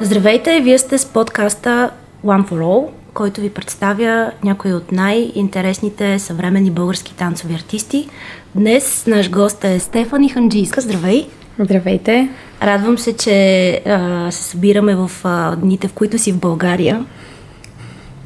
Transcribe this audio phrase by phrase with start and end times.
[0.00, 1.90] Здравейте, вие сте с подкаста
[2.24, 8.08] One for All, който ви представя някои от най-интересните съвременни български танцови артисти.
[8.54, 10.80] Днес наш гост е Стефани Ханджийска.
[10.80, 11.26] Здравей!
[11.58, 12.28] Здравейте!
[12.62, 17.04] Радвам се, че а, се събираме в а, дните, в които си в България.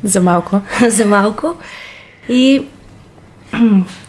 [0.04, 0.60] За малко.
[0.88, 1.54] За малко.
[2.28, 2.62] И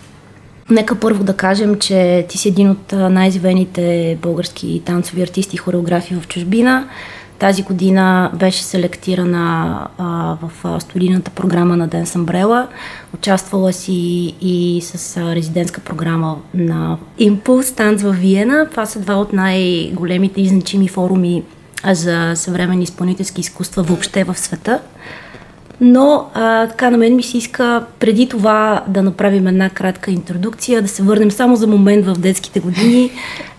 [0.72, 6.16] Нека първо да кажем, че ти си един от най-извените български танцови артисти и хореографи
[6.16, 6.88] в чужбина.
[7.40, 12.68] Тази година беше селектирана а, в студийната програма на Ден Самбрела.
[13.14, 13.94] Участвала си
[14.42, 18.68] и с а, резидентска програма на Импулс, танц в Виена.
[18.72, 21.44] Това са два от най-големите и значими форуми
[21.86, 24.80] за съвременни изпълнителски изкуства въобще в света.
[25.82, 30.82] Но а, така на мен ми се иска преди това да направим една кратка интродукция,
[30.82, 33.12] да се върнем само за момент в детските години,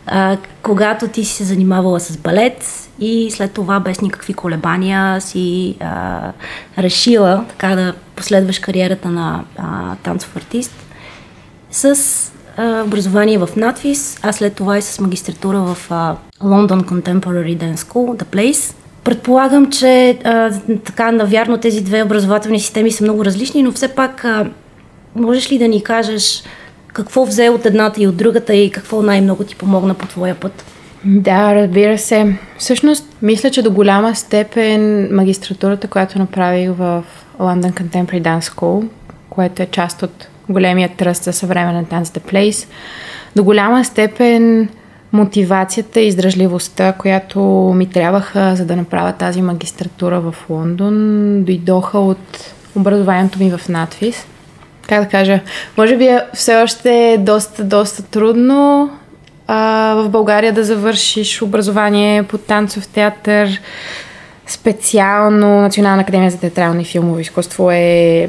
[0.07, 5.77] а, когато ти си се занимавала с балет и след това без никакви колебания си
[5.81, 6.33] а,
[6.79, 10.73] решила така да последваш кариерата на а, танцов артист
[11.71, 11.95] с
[12.57, 17.77] а, образование в надвис, а след това и с магистратура в а, London Contemporary Dance
[17.77, 18.75] School, The Place.
[19.05, 20.51] Предполагам, че а,
[20.85, 24.47] така навярно тези две образователни системи са много различни, но все пак а,
[25.17, 26.43] можеш ли да ни кажеш
[26.93, 30.65] какво взе от едната и от другата и какво най-много ти помогна по твоя път?
[31.05, 32.37] Да, разбира се.
[32.59, 37.05] Всъщност, мисля, че до голяма степен магистратурата, която направих в
[37.39, 38.89] London Contemporary Dance School,
[39.31, 42.69] което е част от големия тръст за съвременен танц The Place,
[43.37, 44.69] до голяма степен
[45.13, 47.41] мотивацията и издръжливостта, която
[47.77, 50.95] ми трябваха за да направя тази магистратура в Лондон,
[51.45, 54.27] дойдоха от образованието ми в надвис.
[54.89, 55.41] Как да кажа,
[55.79, 58.91] може би е все още доста, доста трудно
[59.47, 63.61] а, в България да завършиш образование по танцов театър.
[64.47, 68.29] Специално Национална академия за театрално и филмово изкуство е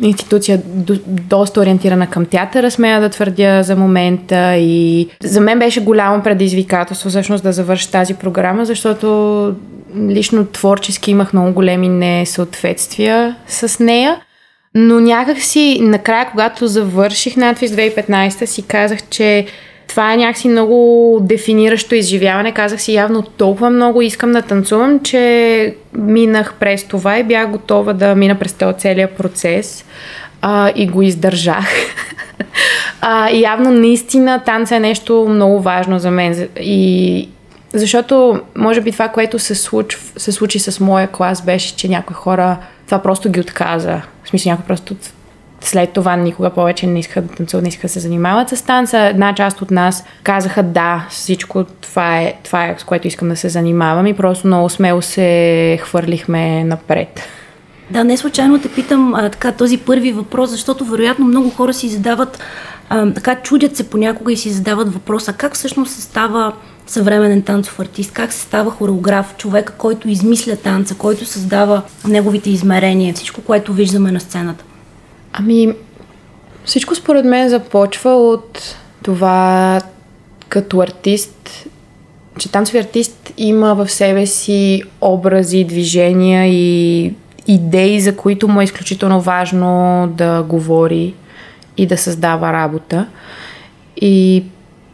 [0.00, 5.84] институция до, доста ориентирана към театъра, смея да твърдя за момента и за мен беше
[5.84, 9.54] голямо предизвикателство всъщност да завърша тази програма, защото
[9.96, 14.20] лично творчески имах много големи несъответствия с нея.
[14.74, 19.46] Но някак си накрая, когато завърших надвис 2015, си казах, че
[19.98, 22.52] това е някакси много дефиниращо изживяване.
[22.52, 27.92] Казах си явно толкова много искам да танцувам, че минах през това и бях готова
[27.92, 29.84] да мина през този целият процес
[30.42, 31.68] а, и го издържах.
[33.00, 37.28] а, явно наистина танца е нещо много важно за мен и
[37.74, 42.14] защото може би това, което се, случ, се случи с моя клас беше, че някои
[42.14, 44.02] хора това просто ги отказа.
[44.24, 44.96] В смисъл някой просто
[45.60, 48.98] след това никога повече не искаха да танцуват, не искаха да се занимават с танца.
[48.98, 53.36] Една част от нас казаха да, всичко това е, това е с което искам да
[53.36, 57.20] се занимавам и просто много смело се хвърлихме напред.
[57.90, 61.88] Да, не случайно те питам а, така този първи въпрос, защото вероятно много хора си
[61.88, 62.38] задават,
[62.88, 66.52] а, така чудят се понякога и си задават въпроса как всъщност се става
[66.86, 73.14] съвременен танцов артист, как се става хореограф, човека, който измисля танца, който създава неговите измерения,
[73.14, 74.64] всичко, което виждаме на сцената.
[75.32, 75.68] Ами,
[76.64, 79.80] всичко според мен започва от това
[80.48, 81.66] като артист,
[82.38, 87.14] че танцови артист има в себе си образи, движения и
[87.46, 91.14] идеи, за които му е изключително важно да говори
[91.76, 93.06] и да създава работа.
[94.00, 94.44] И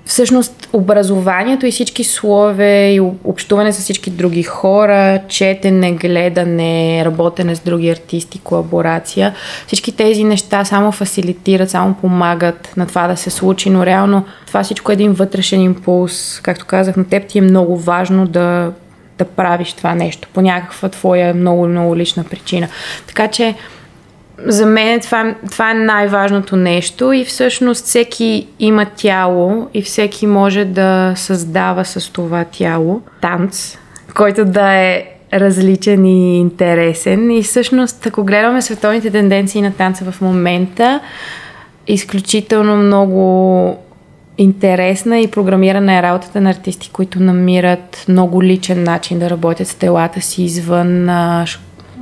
[0.06, 7.60] всъщност образованието и всички слове и общуване с всички други хора, четене, гледане, работене с
[7.60, 9.34] други артисти, колаборация,
[9.66, 14.62] всички тези неща само фасилитират, само помагат на това да се случи, но реално това
[14.62, 16.40] всичко е един вътрешен импулс.
[16.42, 18.72] Както казах, на теб ти е много важно да,
[19.18, 22.68] да правиш това нещо по някаква твоя много, много лична причина.
[23.06, 23.54] Така че
[24.38, 30.64] за мен това, това е най-важното нещо и всъщност всеки има тяло и всеки може
[30.64, 33.78] да създава с това тяло танц,
[34.14, 37.30] който да е различен и интересен.
[37.30, 41.00] И всъщност, ако гледаме световните тенденции на танца в момента,
[41.86, 43.76] изключително много
[44.38, 49.74] интересна и програмирана е работата на артисти, които намират много личен начин да работят с
[49.74, 51.04] телата си извън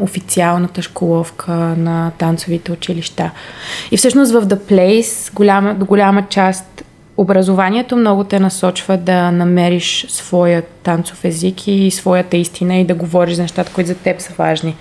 [0.00, 3.30] официалната школовка на танцовите училища.
[3.90, 6.84] И всъщност в The Place голяма, голяма част
[7.16, 13.34] образованието много те насочва да намериш своя танцов език и своята истина и да говориш
[13.34, 14.76] за нещата, които за теб са важни.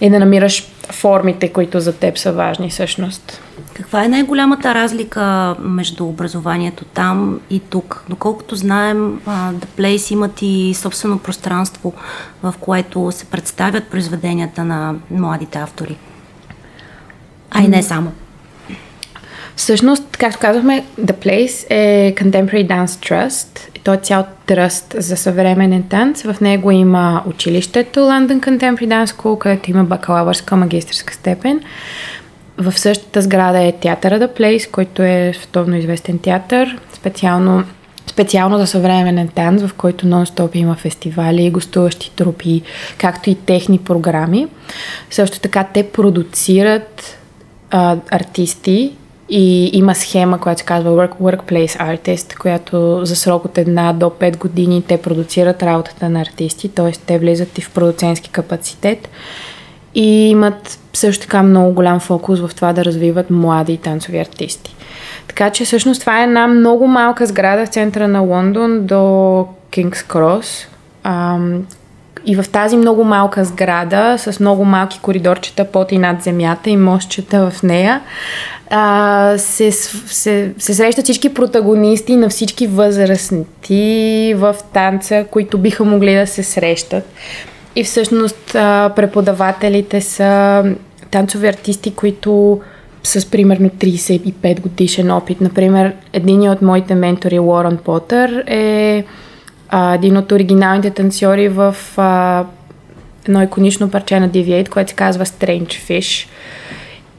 [0.00, 3.42] И да намираш формите, които за теб са важни всъщност.
[3.74, 8.04] Каква е най-голямата разлика между образованието там и тук?
[8.08, 11.92] Доколкото знаем, The Place имат и собствено пространство,
[12.42, 15.96] в което се представят произведенията на младите автори.
[17.50, 18.12] А и не само.
[19.60, 23.78] Всъщност, както казахме, The Place е Contemporary Dance Trust.
[23.84, 26.22] Той е цял тръст за съвременен танц.
[26.22, 31.60] В него има училището London Contemporary Dance School, където има бакалавърска, магистрска степен.
[32.58, 37.64] В същата сграда е театъра The Place, който е световно известен театър, специално,
[38.06, 42.62] специално за съвременен танц, в който нон-стоп има фестивали, гостуващи трупи,
[42.98, 44.46] както и техни програми.
[45.10, 47.18] Също така те продуцират
[47.70, 48.92] а, артисти
[49.30, 54.06] и има схема, която се казва Work, Workplace Artist, която за срок от една до
[54.06, 56.92] 5 години те продуцират работата на артисти, т.е.
[56.92, 59.08] те влизат и в продуцентски капацитет
[59.94, 64.74] и имат също така много голям фокус в това да развиват млади танцови артисти.
[65.28, 70.02] Така че всъщност това е една много малка сграда в центъра на Лондон до Кингс
[70.02, 70.66] Крос.
[72.26, 76.76] И в тази много малка сграда, с много малки коридорчета под и над земята и
[76.76, 78.00] мостчета в нея,
[78.70, 83.44] а, се, се, се срещат всички протагонисти на всички възрастни
[84.36, 87.04] в танца, които биха могли да се срещат.
[87.76, 90.64] И всъщност а, преподавателите са
[91.10, 92.60] танцови артисти, които
[93.02, 95.40] с примерно 35 годишен опит.
[95.40, 99.04] Например, един от моите ментори, Лорен Потър, е
[99.70, 102.44] а, един от оригиналните танцори в а,
[103.24, 106.28] едно иконично парче на Deviate, което се казва Strange Fish.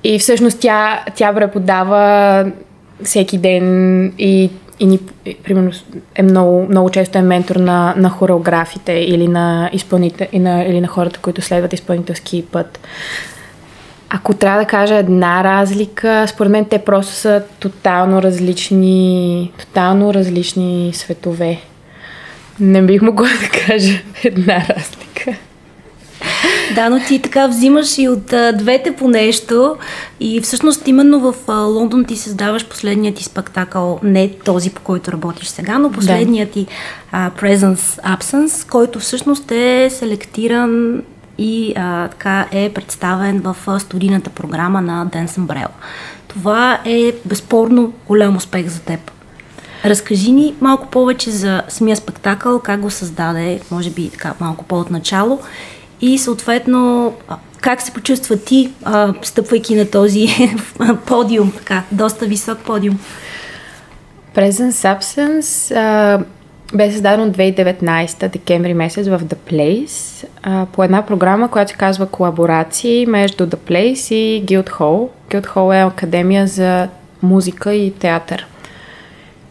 [0.03, 2.45] И всъщност тя, тя преподава
[3.03, 4.49] всеки ден и,
[4.79, 4.99] и ни,
[5.43, 5.71] примерно,
[6.15, 10.81] е много, много често е ментор на, на хореографите или на, изпълните, и на, или
[10.81, 12.79] на хората, които следват изпълнителски път.
[14.09, 20.91] Ако трябва да кажа една разлика, според мен те просто са тотално различни, тотално различни
[20.93, 21.59] светове.
[22.61, 25.33] Не бих могла да кажа една разлика.
[26.75, 29.75] Да, но ти така взимаш и от а, двете по нещо
[30.19, 35.11] и всъщност именно в а, Лондон ти създаваш последният ти спектакъл, не този по който
[35.11, 36.53] работиш сега, но последният да.
[36.53, 36.67] ти
[37.11, 41.01] а, Presence Absence, който всъщност е селектиран
[41.37, 45.71] и а, така е представен в студийната програма на Dance Umbrella.
[46.27, 49.11] Това е безспорно голям успех за теб.
[49.85, 54.91] Разкажи ни малко повече за самия спектакъл, как го създаде, може би така малко по-от
[54.91, 55.39] начало
[56.01, 57.13] и съответно
[57.61, 60.27] как се почувства ти, а, стъпвайки на този
[61.05, 62.99] подиум, така, доста висок подиум?
[64.35, 66.23] Presence Absence а,
[66.73, 72.07] бе създадено 2019 декември месец в The Place а, по една програма, която се казва
[72.07, 75.09] колаборации между The Place и Guildhall.
[75.29, 76.87] Guildhall е академия за
[77.23, 78.47] музика и театър.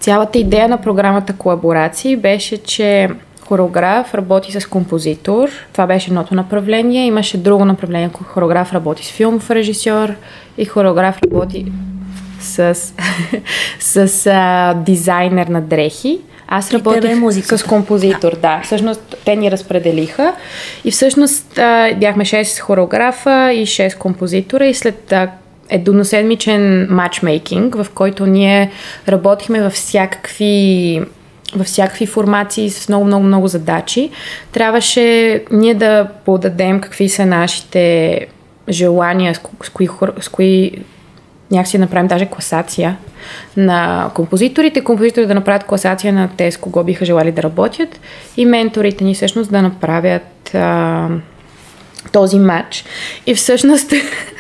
[0.01, 3.09] Цялата идея на програмата колаборации беше, че
[3.47, 5.49] хореограф работи с композитор.
[5.73, 7.07] Това беше едното направление.
[7.07, 8.11] Имаше друго направление.
[8.25, 10.15] Хореограф работи с филмов режисьор
[10.59, 11.73] и хореограф работи
[12.41, 12.75] с,
[13.81, 16.21] с а, дизайнер на дрехи.
[16.49, 17.59] Аз работих музика.
[17.59, 18.41] с композитор, да.
[18.41, 18.61] да.
[18.65, 20.35] Всъщност те ни разпределиха
[20.85, 25.31] и всъщност а, бяхме 6 хореографа и 6 композитора и след а,
[25.71, 28.71] едноседмичен матчмейкинг, в който ние
[29.09, 31.01] работихме във всякакви
[31.57, 34.11] във всякакви формации с много, много, много задачи.
[34.53, 38.27] Трябваше ние да подадем какви са нашите
[38.69, 39.89] желания, с, кои,
[40.21, 40.73] с кои
[41.51, 42.97] някакси да направим даже класация
[43.57, 48.01] на композиторите, композиторите да направят класация на те, с кого биха желали да работят
[48.37, 51.09] и менторите ни всъщност да направят а,
[52.13, 52.85] този матч.
[53.27, 53.93] И всъщност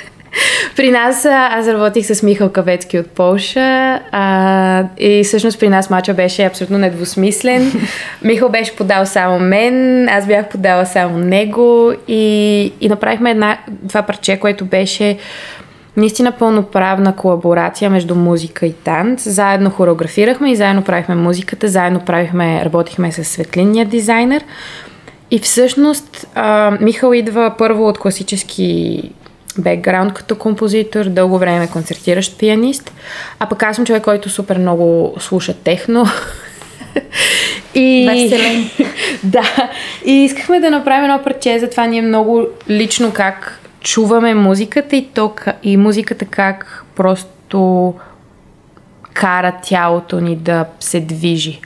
[0.77, 6.15] При нас аз работих с Михал Кавецки от Полша а, и всъщност при нас мача
[6.15, 7.73] беше абсолютно недвусмислен.
[8.23, 13.59] Михал беше подал само мен, аз бях подала само него и, и направихме една,
[13.89, 15.19] това парче, което беше
[15.97, 19.23] наистина пълноправна колаборация между музика и танц.
[19.23, 24.45] Заедно хореографирахме и заедно правихме музиката, заедно правихме, работихме с светлинния дизайнер.
[25.31, 29.03] И всъщност а, Михал идва първо от класически
[29.59, 32.93] бекграунд като композитор, дълго време концертиращ пианист,
[33.39, 36.07] а пък аз съм човек, който супер много слуша техно.
[37.75, 38.07] и...
[39.25, 39.71] да,
[40.05, 45.33] и искахме да направим едно парче, затова ние много лично как чуваме музиката и, то,
[45.63, 47.95] и музиката как просто
[49.13, 51.61] кара тялото ни да се движи.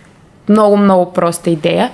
[0.49, 1.91] Много, много проста идея.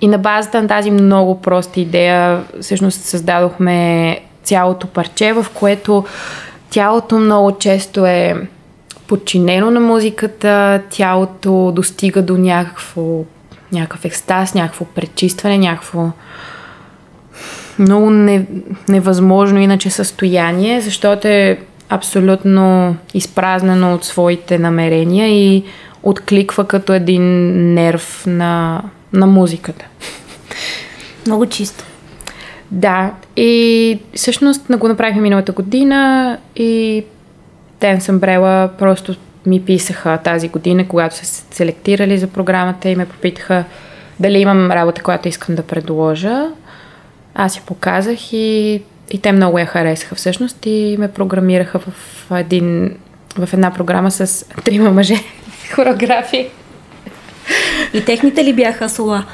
[0.00, 6.04] И на базата на тази много проста идея всъщност създадохме цялото парче, в което
[6.70, 8.34] тялото много често е
[9.06, 13.24] подчинено на музиката, тялото достига до някакво,
[13.72, 16.10] някакъв екстаз, някакво пречистване, някакво
[17.78, 18.46] много не,
[18.88, 21.58] невъзможно иначе състояние, защото е
[21.88, 25.64] абсолютно изпразнено от своите намерения и
[26.02, 27.22] откликва като един
[27.74, 28.82] нерв на,
[29.12, 29.84] на музиката.
[31.26, 31.84] Много чисто.
[32.74, 37.04] Да, и всъщност го направихме миналата година и
[37.80, 39.14] Dance Umbrella просто
[39.46, 43.64] ми писаха тази година, когато са се селектирали за програмата и ме попитаха
[44.20, 46.46] дали имам работа, която искам да предложа.
[47.34, 51.92] Аз я показах и, и те много я харесаха всъщност и ме програмираха в,
[52.30, 52.96] един,
[53.38, 55.16] в една програма с трима мъже
[55.74, 56.48] хореографии.
[57.94, 59.24] И техните ли бяха сола?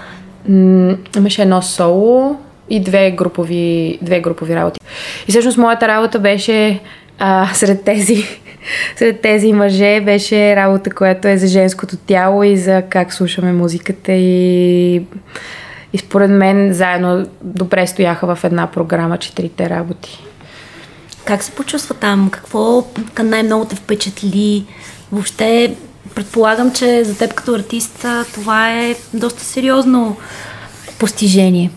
[1.16, 2.38] Имаше едно соло
[2.70, 4.80] и две групови, две групови работи.
[5.28, 6.80] И всъщност моята работа беше
[7.18, 8.24] а, сред тези
[8.96, 14.12] сред тези мъже беше работа, която е за женското тяло и за как слушаме музиката
[14.12, 14.94] и,
[15.92, 20.24] и според мен заедно добре стояха в една програма четирите работи.
[21.24, 22.28] Как се почувства там?
[22.30, 22.86] Какво
[23.22, 24.64] най-много те впечатли?
[25.12, 25.74] Въобще,
[26.14, 30.16] предполагам, че за теб като артист това е доста сериозно
[30.98, 31.70] постижение.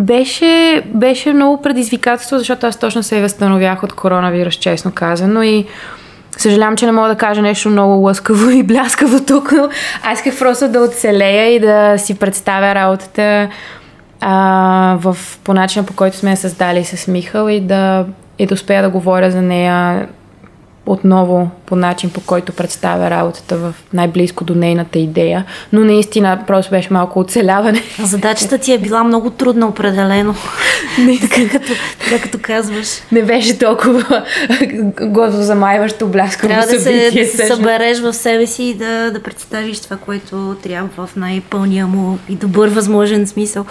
[0.00, 5.42] Беше, беше много предизвикателство, защото аз точно се възстановях от коронавирус, честно казано.
[5.42, 5.66] И
[6.38, 9.68] Съжалявам, че не мога да кажа нещо много лъскаво и бляскаво тук, но
[10.02, 13.48] аз исках просто да оцелея и да си представя работата
[14.20, 18.06] а, в, по начина по който сме я създали с Михал и да,
[18.38, 20.08] и да успея да говоря за нея
[20.92, 25.44] отново по начин, по който представя работата в най-близко до нейната идея.
[25.72, 27.82] Но наистина просто беше малко оцеляване.
[28.02, 30.34] Задачата ти е била много трудна, определено.
[31.20, 31.72] Така, като,
[32.04, 32.88] така като казваш.
[33.12, 34.24] Не беше толкова
[35.00, 39.96] глазозамайващо бляскаво Трябва да се, се събереш в себе си и да, да представиш това,
[39.96, 43.64] което трябва в най-пълния му и добър възможен смисъл.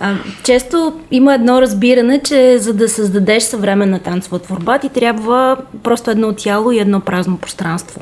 [0.00, 6.10] А, често има едно разбиране, че за да създадеш съвременна танцова творба, ти трябва просто
[6.10, 8.00] едно тяло и едно празно пространство.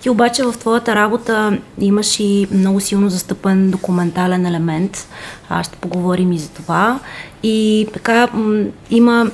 [0.00, 5.08] Ти обаче в твоята работа имаш и много силно застъпен документален елемент.
[5.48, 6.98] А, ще поговорим и за това.
[7.42, 8.28] И така
[8.90, 9.30] има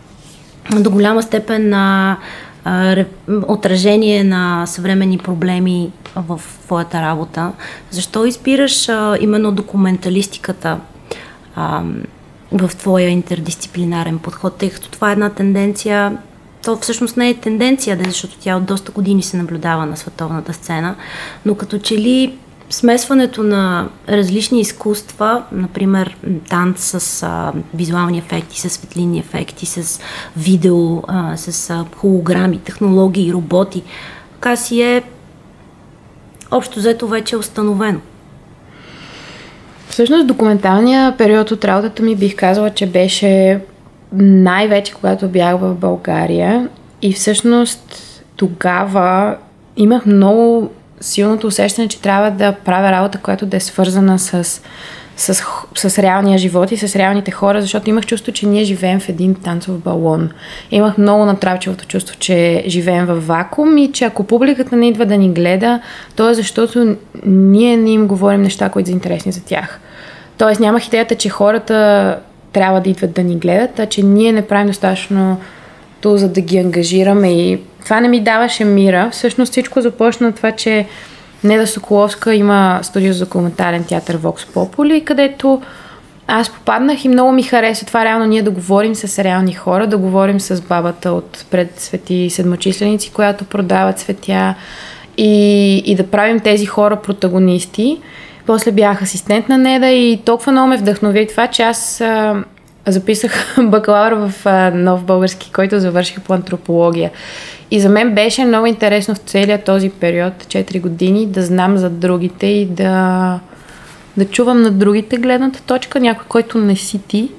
[0.80, 2.16] до голяма степен на
[3.48, 7.52] отражение на съвременни проблеми в твоята работа.
[7.90, 10.78] Защо избираш а, именно документалистиката
[12.52, 16.18] в твоя интердисциплинарен подход, тъй като това е една тенденция,
[16.64, 20.52] то всъщност не е тенденция, да, защото тя от доста години се наблюдава на световната
[20.52, 20.94] сцена,
[21.46, 22.38] но като че ли
[22.70, 26.16] смесването на различни изкуства, например
[26.48, 30.00] танц с а, визуални ефекти, с светлинни ефекти, с
[30.36, 33.82] видео, а, с а, холограми, технологии, роботи,
[34.34, 35.02] така си е
[36.50, 38.00] общо взето вече е установено.
[39.98, 43.60] Всъщност документалния период от работата ми бих казала, че беше
[44.12, 46.68] най-вече когато бях в България
[47.02, 47.80] и всъщност
[48.36, 49.36] тогава
[49.76, 54.44] имах много силното усещане, че трябва да правя работа, която да е свързана с,
[55.16, 55.42] с,
[55.74, 59.34] с реалния живот и с реалните хора, защото имах чувство, че ние живеем в един
[59.34, 60.30] танцов балон.
[60.70, 65.16] Имах много натрапчивото чувство, че живеем в вакуум и че ако публиката не идва да
[65.16, 65.80] ни гледа,
[66.16, 69.80] то е защото ние не им говорим неща, които са интересни за тях.
[70.38, 72.18] Тоест нямах идеята, че хората
[72.52, 75.40] трябва да идват да ни гледат, а че ние не правим достатъчно
[76.00, 79.08] то, за да ги ангажираме и това не ми даваше мира.
[79.12, 80.86] Всъщност всичко започна това, че
[81.44, 85.62] Неда Соколовска има студио за документален театър Vox Populi, където
[86.26, 89.98] аз попаднах и много ми хареса това реално ние да говорим с реални хора, да
[89.98, 94.54] говорим с бабата от пред свети седмочисленици, която продава цветя
[95.16, 98.00] и, и да правим тези хора протагонисти.
[98.48, 102.44] После бях асистент на Неда и толкова много ме вдъхнови това, че аз а,
[102.86, 107.10] записах бакалавър в а, нов български, който завърших по антропология.
[107.70, 111.90] И за мен беше много интересно в целия този период, 4 години, да знам за
[111.90, 113.40] другите и да,
[114.16, 117.30] да чувам на другите гледната точка, някой, който не си ти.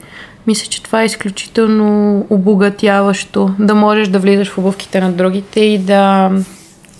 [0.47, 5.77] Мисля, че това е изключително обогатяващо, да можеш да влизаш в обувките на другите и
[5.77, 6.31] да,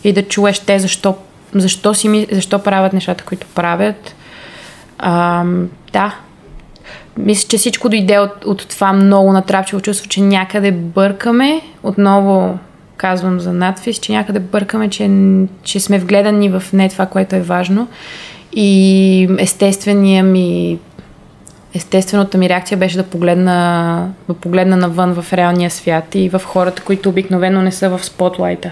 [0.04, 1.16] и да чуеш те защо,
[1.56, 4.16] защо, си, защо правят нещата, които правят.
[4.98, 5.44] А,
[5.94, 6.16] да,
[7.18, 11.62] мисля, че всичко дойде от, от това много натрапчиво чувство, че някъде бъркаме.
[11.84, 12.60] Отново
[12.98, 15.10] казвам за надфис, че някъде бъркаме, че,
[15.64, 17.88] че сме вгледани в не това, което е важно.
[18.54, 20.80] И естествения ми
[21.74, 26.82] естествената ми реакция беше да погледна, да погледна навън в реалния свят и в хората,
[26.82, 28.72] които обикновено не са в спотлайта.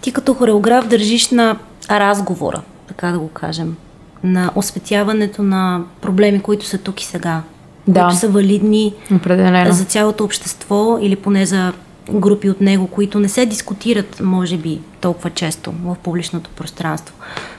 [0.00, 1.56] Ти като хореограф държиш на
[1.90, 3.76] разговора, така да го кажем,
[4.24, 7.42] на осветяването на проблеми, които са тук и сега,
[7.88, 8.00] Да.
[8.00, 9.72] които са валидни Определено.
[9.72, 11.72] за цялото общество или поне за
[12.10, 17.14] групи от него, които не се дискутират, може би, толкова често в публичното пространство.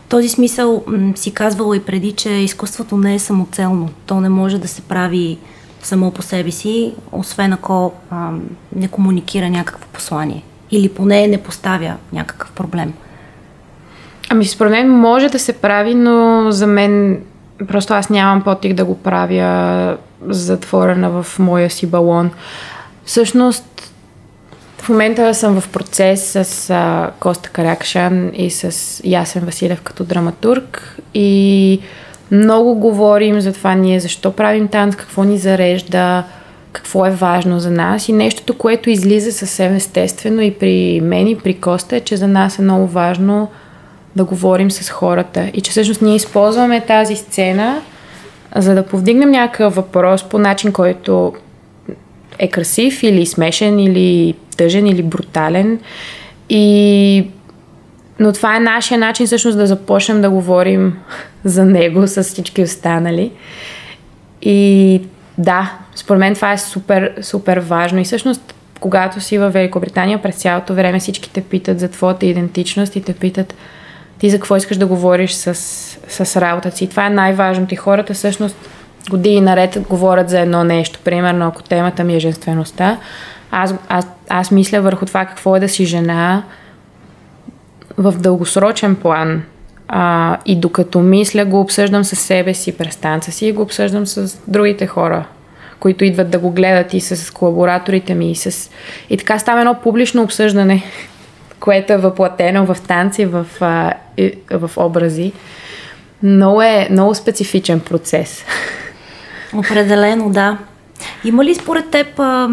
[0.05, 3.89] В този смисъл м, си казвала и преди, че изкуството не е самоцелно.
[4.05, 5.37] То не може да се прави
[5.81, 8.31] само по себе си, освен ако а,
[8.75, 10.43] не комуникира някакво послание.
[10.71, 12.93] Или поне не поставя някакъв проблем.
[14.29, 17.21] Ами според мен може да се прави, но за мен
[17.67, 22.31] просто аз нямам потик да го правя затворена в моя си балон.
[23.05, 23.93] Всъщност
[24.77, 30.97] в момента съм в процес с а, Коста Каракшан и с Ясен Василев като драматург
[31.13, 31.79] и
[32.31, 36.23] много говорим за това ние защо правим танц, какво ни зарежда,
[36.71, 41.37] какво е важно за нас и нещото, което излиза съвсем естествено и при мен и
[41.37, 43.47] при Коста е, че за нас е много важно
[44.15, 47.81] да говорим с хората и че всъщност ние използваме тази сцена,
[48.55, 51.33] за да повдигнем някакъв въпрос по начин, който
[52.39, 55.79] е красив или смешен, или тъжен, или брутален.
[56.49, 57.27] И...
[58.19, 60.99] Но това е нашия начин всъщност да започнем да говорим
[61.43, 63.31] за него с всички останали.
[64.41, 65.01] И
[65.37, 67.99] да, според мен това е супер, супер важно.
[67.99, 72.95] И всъщност, когато си във Великобритания, през цялото време всички те питат за твоята идентичност
[72.95, 73.53] и те питат
[74.23, 75.53] ти за какво искаш да говориш с,
[76.07, 76.87] с работата си.
[76.87, 77.73] Това е най-важното.
[77.73, 78.55] И хората всъщност
[79.09, 80.99] години наред говорят за едно нещо.
[81.03, 82.97] Примерно, ако темата ми е женствеността,
[83.51, 86.43] аз, аз, аз мисля върху това какво е да си жена
[87.97, 89.43] в дългосрочен план.
[89.87, 94.07] А, и докато мисля, го обсъждам с себе си през танца си и го обсъждам
[94.07, 95.25] с другите хора,
[95.79, 98.31] които идват да го гледат и с колабораторите ми.
[98.31, 98.69] И, с...
[99.09, 100.83] и така става едно публично обсъждане,
[101.63, 103.93] което е въплатено в танци, в, а,
[104.51, 105.31] в образи.
[106.23, 108.45] Много е много специфичен процес.
[109.53, 110.57] Определено, да.
[111.25, 112.49] Има ли според теб а,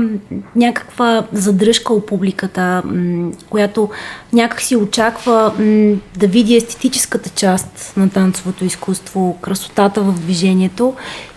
[0.56, 3.90] някаква задръжка у публиката, м, която
[4.32, 10.94] някак си очаква м, да види естетическата част на танцовото изкуство, красотата в движението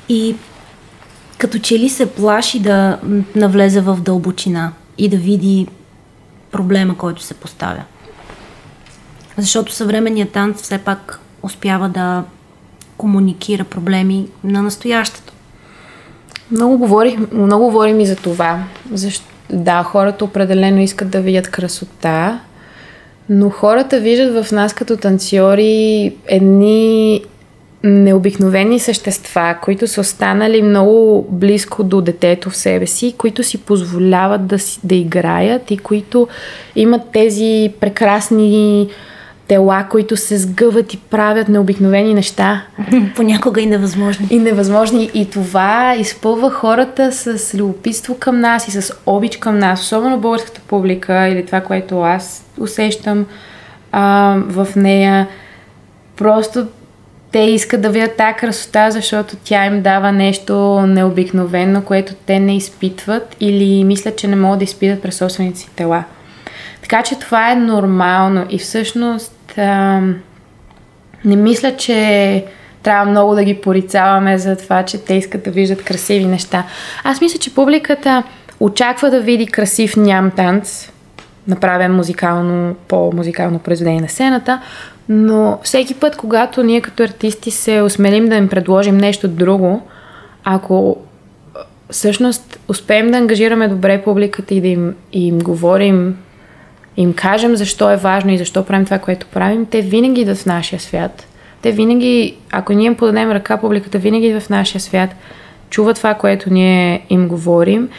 [0.10, 0.36] и
[1.38, 3.00] като че ли се плаши да
[3.36, 5.68] навлезе в дълбочина и да види
[6.54, 7.84] проблема, който се поставя?
[9.38, 12.24] Защото съвременният танц все пак успява да
[12.98, 15.34] комуникира проблеми на настоящето.
[16.52, 18.64] Много, говорих, много говорим и за това.
[18.94, 22.40] Защо, да, хората определено искат да видят красота,
[23.30, 27.24] но хората виждат в нас като танцори едни
[27.84, 34.48] необикновени същества, които са останали много близко до детето в себе си, които си позволяват
[34.48, 36.28] да, си, да играят и които
[36.76, 38.90] имат тези прекрасни
[39.48, 42.66] тела, които се сгъват и правят необикновени неща.
[43.16, 44.28] Понякога и невъзможно.
[44.30, 45.10] И невъзможни.
[45.14, 50.62] И това изпълва хората с любопитство към нас и с обич към нас, особено българската
[50.68, 53.26] публика или това, което аз усещам
[53.92, 55.28] а, в нея.
[56.16, 56.68] Просто
[57.34, 62.56] те искат да видят тази красота, защото тя им дава нещо необикновено, което те не
[62.56, 66.04] изпитват или мислят, че не могат да изпитат през собствените си тела.
[66.82, 70.02] Така че това е нормално и всъщност а,
[71.26, 72.46] не мисля, че
[72.84, 76.64] трябва много да ги порицаваме за това, че те искат да виждат красиви неща.
[77.04, 78.24] Аз мисля, че публиката
[78.60, 80.90] очаква да види красив ням танц,
[81.48, 84.62] направен музикално, по-музикално произведение на сцената,
[85.10, 89.88] но всеки път, когато ние като артисти се осмелим да им предложим нещо друго,
[90.44, 90.98] ако
[91.90, 96.18] всъщност успеем да ангажираме добре публиката и да им, и им говорим,
[96.98, 100.46] им кажем защо е важно и защо правим това, което правим, те винаги идват в
[100.46, 101.28] нашия свят.
[101.62, 105.10] Те винаги, ако ние им подадем ръка, публиката винаги идва в нашия свят,
[105.70, 107.90] чува това, което ние им говорим.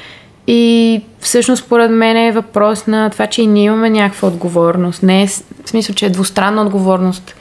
[0.47, 5.03] И всъщност, според мен е въпрос на това, че и ние имаме някаква отговорност.
[5.03, 7.35] Не е в смисъл, че е двустранна отговорност.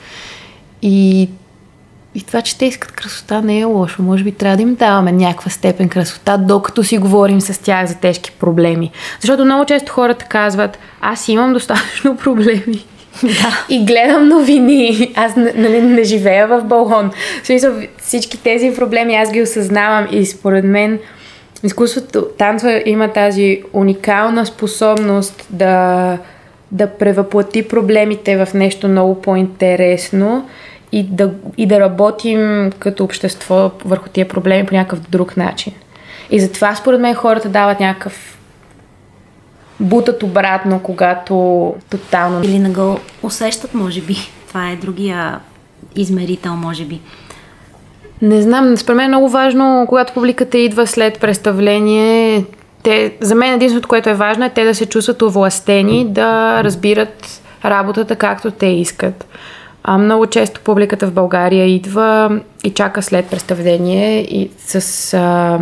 [0.82, 1.28] И,
[2.14, 4.02] и това, че те искат красота, не е лошо.
[4.02, 7.94] Може би трябва да им даваме някаква степен красота, докато си говорим с тях за
[7.94, 8.90] тежки проблеми.
[9.20, 12.84] Защото много често хората казват, аз имам достатъчно проблеми.
[13.22, 13.64] Да.
[13.68, 15.12] И гледам новини.
[15.16, 17.10] Аз нали, не живея в балон.
[17.42, 20.98] В смисъл, всички тези проблеми аз ги осъзнавам и според мен
[21.64, 26.18] изкуството, танца има тази уникална способност да,
[26.72, 30.48] да превъплати проблемите в нещо много по-интересно
[30.92, 35.72] и да, и да работим като общество върху тия проблеми по някакъв друг начин.
[36.30, 38.38] И затова според мен хората дават някакъв
[39.80, 42.44] бутат обратно, когато тотално...
[42.44, 44.16] Или не го усещат, може би.
[44.48, 45.40] Това е другия
[45.96, 47.00] измерител, може би.
[48.24, 52.44] Не знам, според мен е много важно, когато публиката идва след представление,
[52.82, 57.40] те, за мен единственото, което е важно е те да се чувстват овластени, да разбират
[57.64, 59.26] работата както те искат.
[59.82, 65.58] А, много често публиката в България идва и чака след представление и с а,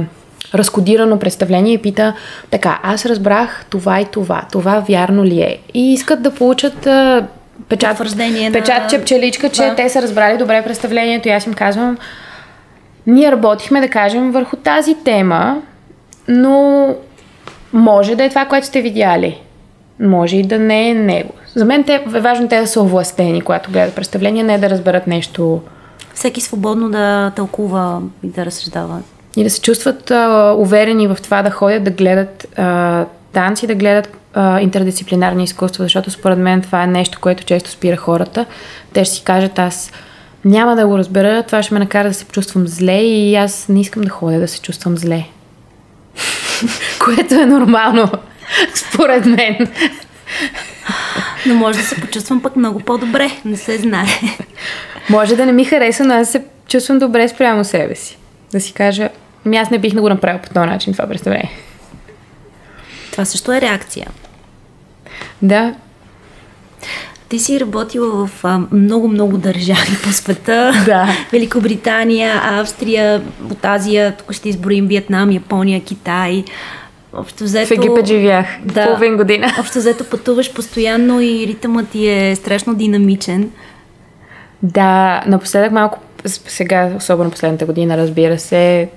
[0.54, 2.14] разкодирано представление и пита
[2.50, 5.58] така, аз разбрах това и това, това вярно ли е?
[5.74, 7.26] И искат да получат а,
[7.68, 8.52] печат, на...
[8.52, 9.74] печатче, пчеличка, че да.
[9.74, 11.98] те са разбрали добре представлението и аз им казвам,
[13.06, 15.62] ние работихме, да кажем, върху тази тема,
[16.28, 16.88] но
[17.72, 19.40] може да е това, което сте видяли.
[20.00, 21.32] Може и да не е него.
[21.54, 25.06] За мен те, е важно те да са овластени, когато гледат представление, не да разберат
[25.06, 25.60] нещо.
[26.14, 29.00] Всеки свободно да тълкува и да разсъждава.
[29.36, 33.74] И да се чувстват а, уверени в това да ходят да гледат а, танци, да
[33.74, 38.46] гледат а, интердисциплинарни изкуства, защото според мен това е нещо, което често спира хората.
[38.92, 39.92] Те ще си кажат, аз
[40.44, 43.80] няма да го разбера, това ще ме накара да се чувствам зле и аз не
[43.80, 45.24] искам да ходя да се чувствам зле.
[47.04, 48.10] Което е нормално,
[48.74, 49.68] според мен.
[51.46, 54.06] Но може да се почувствам пък много по-добре, не се знае.
[55.10, 58.18] Може да не ми хареса, но аз се чувствам добре спрямо себе си.
[58.52, 59.08] Да си кажа,
[59.44, 61.50] ми аз не бих да го направил по този начин това представление.
[63.10, 64.10] Това също е реакция.
[65.42, 65.74] Да.
[67.32, 70.72] Ти си работила в много-много държави по света.
[70.86, 71.08] Да.
[71.32, 76.44] Великобритания, Австрия, от Азия, тук ще изброим Виетнам, Япония, Китай.
[77.12, 79.52] Общо взето, в Египет живях да, половин година.
[79.60, 83.50] Общо взето пътуваш постоянно и ритъмът ти е страшно динамичен.
[84.62, 88.88] Да, напоследък малко, сега, особено последната година, разбира се,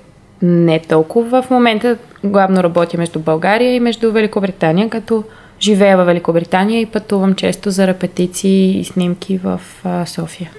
[0.42, 1.42] не толкова.
[1.42, 5.24] В момента главно работя между България и между Великобритания, като
[5.66, 10.52] живея в Великобритания и пътувам често за репетиции и снимки в а, София.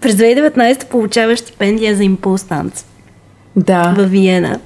[0.00, 2.84] През 2019 получаваш стипендия за импулс танц.
[3.56, 3.94] Да.
[3.96, 4.60] В Виена.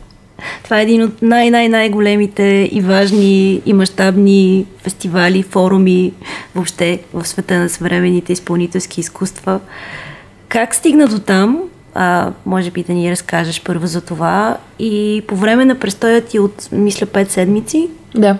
[0.64, 6.12] Това е един от най-най-най-големите и важни и мащабни фестивали, форуми
[6.54, 9.60] въобще в света на съвременните изпълнителски изкуства.
[10.48, 11.62] Как стигна до там?
[11.94, 14.56] А, може би да ни разкажеш първо за това.
[14.78, 17.88] И по време на престоя ти от, мисля, 5 седмици.
[18.14, 18.36] Да.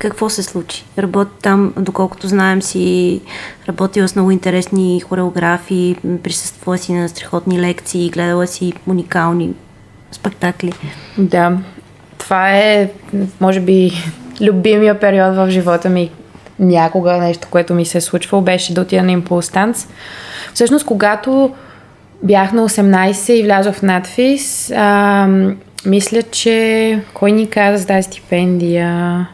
[0.00, 0.84] Какво се случи?
[0.98, 3.20] Работи там, доколкото знаем си,
[3.68, 9.50] работила с много интересни хореографии, присъствала си на страхотни лекции, гледала си уникални
[10.12, 10.72] спектакли.
[11.18, 11.58] Да,
[12.18, 12.90] това е,
[13.40, 13.92] може би,
[14.40, 16.10] любимия период в живота ми.
[16.58, 19.86] Някога нещо, което ми се е случвало, беше да отида на импулстанц.
[20.54, 21.54] Всъщност, когато
[22.22, 24.72] бях на 18 и влязох в надфис,
[25.86, 29.28] мисля, че кой ни каза за тази стипендия?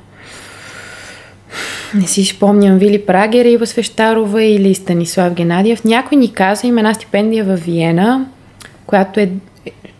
[1.94, 5.84] Не си спомням, Вили Прагер, Ива Свещарова или Станислав Геннадиев.
[5.84, 8.26] Някой ни каза има една стипендия в Виена,
[8.86, 9.30] която е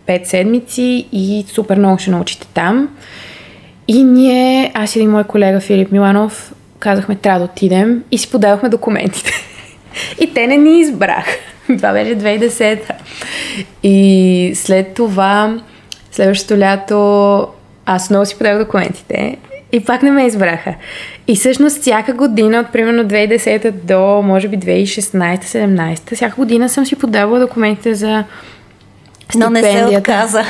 [0.07, 2.89] 5 седмици и супер много ще научите там.
[3.87, 8.69] И ние, аз и мой колега Филип Миланов, казахме, трябва да отидем и си подавахме
[8.69, 9.31] документите.
[10.21, 11.31] и те не ни избраха.
[11.77, 12.79] Това беше 2010.
[13.83, 15.57] И след това,
[16.11, 17.47] следващото лято,
[17.85, 19.37] аз много си подавах документите
[19.71, 20.73] и пак не ме избраха.
[21.27, 26.95] И всъщност всяка година, от примерно 2010 до може би 2016-17, всяка година съм си
[26.95, 28.23] подавала документите за
[29.35, 30.43] но не се отказа.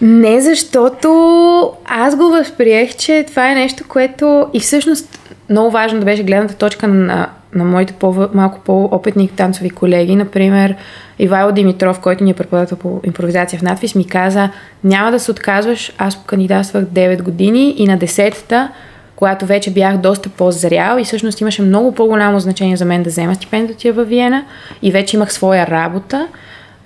[0.00, 6.04] Не, защото аз го възприех, че това е нещо, което и всъщност много важно да
[6.04, 10.16] беше гледната точка на, на моите по, малко по-опитни танцови колеги.
[10.16, 10.76] Например,
[11.18, 14.50] Ивайло Димитров, който ни е преподавател по импровизация в надвис, ми каза,
[14.84, 18.72] няма да се отказваш, аз кандидатствах 9 години и на 10-та,
[19.16, 23.34] когато вече бях доста по-зрял и всъщност имаше много по-голямо значение за мен да взема
[23.34, 24.44] стипендията във Виена
[24.82, 26.28] и вече имах своя работа.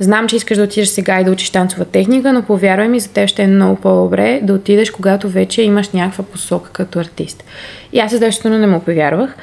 [0.01, 3.09] Знам, че искаш да отидеш сега и да учиш танцова техника, но повярвай ми, за
[3.09, 7.45] теб ще е много по-добре да отидеш, когато вече имаш някаква посока като артист.
[7.93, 9.37] И аз естествено не му повярвах.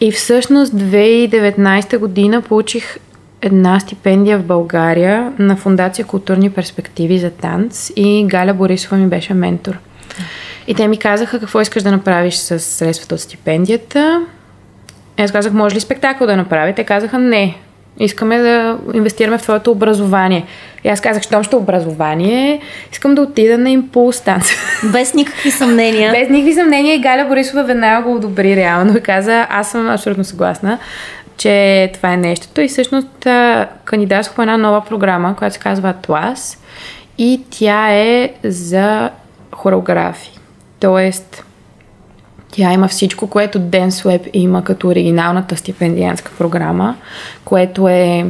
[0.00, 2.96] И всъщност 2019 година получих
[3.42, 9.34] една стипендия в България на Фундация Културни перспективи за танц и Галя Борисова ми беше
[9.34, 9.78] ментор.
[10.66, 14.26] И те ми казаха какво искаш да направиш с средствата от стипендията.
[15.18, 16.74] Аз казах, може ли спектакъл да направи?
[16.74, 17.56] Те казаха, не,
[18.00, 20.46] Искаме да инвестираме в твоето образование.
[20.84, 22.60] И аз казах, щом ще образование,
[22.92, 24.50] искам да отида на импулс танц.
[24.92, 26.12] Без никакви съмнения.
[26.12, 30.24] Без никакви съмнения и Галя Борисова веднага го одобри реално и каза, аз съм абсолютно
[30.24, 30.78] съгласна.
[31.36, 32.60] че това е нещото.
[32.60, 33.26] И всъщност
[33.84, 36.58] кандидатствах по една нова програма, която се казва Атлас.
[37.18, 39.10] И тя е за
[39.52, 40.30] хореографи.
[40.80, 41.44] Тоест,
[42.52, 46.96] тя има всичко, което DanceWeb има като оригиналната стипендианска програма,
[47.44, 48.26] което е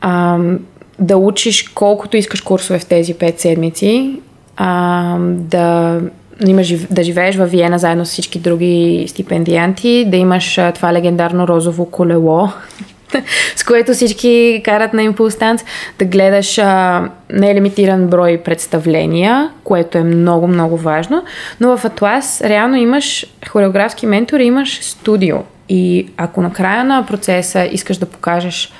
[0.00, 0.58] ам,
[0.98, 4.20] да учиш колкото искаш курсове в тези 5 седмици,
[4.58, 6.00] ам, да
[6.46, 11.48] имаш, да живееш във Виена заедно с всички други стипендианти, да имаш а, това легендарно
[11.48, 12.48] розово колело,
[13.56, 15.64] с което всички карат на импулстанс,
[15.98, 21.22] да гледаш а, нелимитиран брой представления, което е много, много важно.
[21.60, 25.36] Но в Атлас реално имаш хореографски ментор, имаш студио.
[25.68, 28.72] И ако на края на процеса искаш да покажеш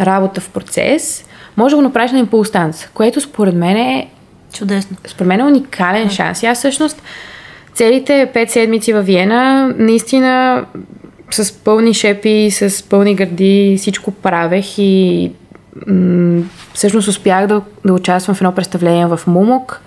[0.00, 1.24] работа в процес,
[1.56, 4.08] може да го направиш на импулстанс, което според мен е
[4.52, 4.96] Чудесно.
[5.06, 6.42] Според мен е уникален шанс.
[6.42, 7.02] И аз всъщност
[7.74, 10.64] целите пет седмици във Виена наистина
[11.30, 15.32] с пълни шепи, с пълни гърди всичко правех и
[15.86, 16.42] м-
[16.74, 19.80] всъщност успях да, да участвам в едно представление в Мумок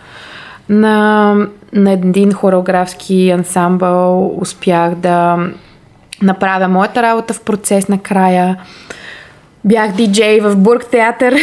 [0.70, 1.34] на,
[1.74, 4.36] на един хореографски ансамбъл.
[4.42, 5.38] Успях да
[6.22, 8.58] направя моята работа в процес накрая.
[9.66, 11.36] Бях диджей в Бург театър.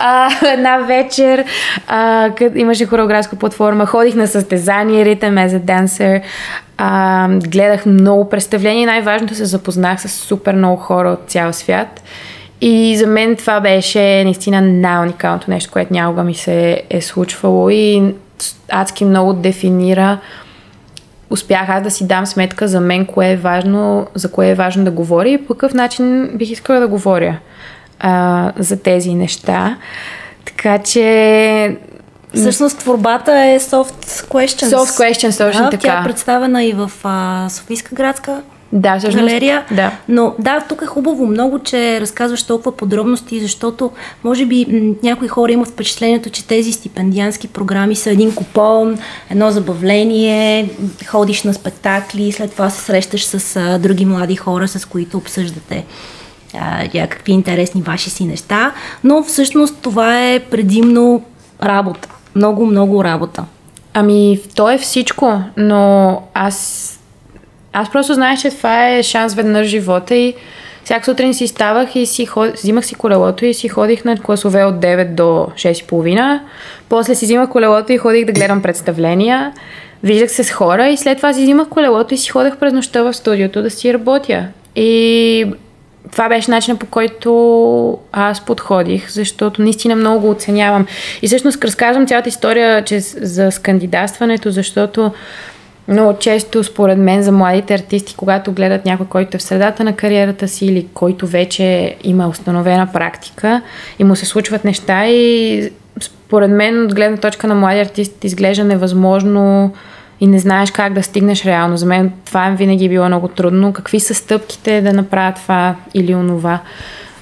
[0.00, 1.44] а, една вечер
[1.88, 3.86] а, къд имаше хореографска платформа.
[3.86, 6.22] Ходих на състезание Ритъм as a Dancer.
[6.78, 8.86] А, гледах много представления.
[8.86, 12.02] Най-важното се запознах с супер много хора от цял свят.
[12.60, 18.14] И за мен това беше наистина най-уникалното нещо, което някога ми се е случвало и
[18.68, 20.18] адски много дефинира
[21.32, 24.84] успях аз да си дам сметка за мен кое е важно, за кое е важно
[24.84, 27.38] да говоря и по какъв начин бих искала да говоря
[28.00, 29.76] а, за тези неща.
[30.44, 31.76] Така че
[32.34, 34.76] Всъщност творбата е Soft Questions.
[34.76, 35.82] Soft Questions, точно да, така.
[35.82, 38.42] Тя е представена и в а, Софийска градска
[38.72, 39.64] да, всъщност, галерия.
[39.70, 39.92] Да.
[40.08, 43.90] Но да, тук е хубаво много, че разказваш толкова подробности, защото
[44.24, 48.98] може би м- някои хора имат впечатлението, че тези стипендиански програми са един купон,
[49.30, 50.70] едно забавление,
[51.06, 55.84] ходиш на спектакли, след това се срещаш с а, други млади хора, с които обсъждате
[56.54, 58.72] а, някакви интересни ваши си неща,
[59.04, 61.22] но всъщност това е предимно
[61.62, 62.08] работа.
[62.34, 63.44] Много, много работа.
[63.94, 66.88] Ами, то е всичко, но аз
[67.72, 70.34] аз просто знаех, че това е шанс веднъж в живота и
[70.84, 72.54] всяка сутрин си ставах и си ход...
[72.54, 75.22] взимах си колелото и си ходих на класове от 9 до
[75.54, 76.40] 6.30.
[76.88, 79.52] После си взимах колелото и ходих да гледам представления.
[80.02, 83.02] Виждах се с хора и след това си взимах колелото и си ходех през нощта
[83.02, 84.46] в студиото да си работя.
[84.76, 85.46] И
[86.12, 90.86] това беше начинът по който аз подходих, защото наистина много го оценявам.
[91.22, 95.12] И всъщност разказвам цялата история че за скандидатстването, защото
[95.88, 99.96] много често, според мен, за младите артисти, когато гледат някой, който е в средата на
[99.96, 103.62] кариерата си или който вече има установена практика
[103.98, 108.64] и му се случват неща и според мен, от гледна точка на млади артист, изглежда
[108.64, 109.72] невъзможно
[110.20, 111.76] и не знаеш как да стигнеш реално.
[111.76, 113.72] За мен това винаги е било много трудно.
[113.72, 116.60] Какви са стъпките да направя това или онова?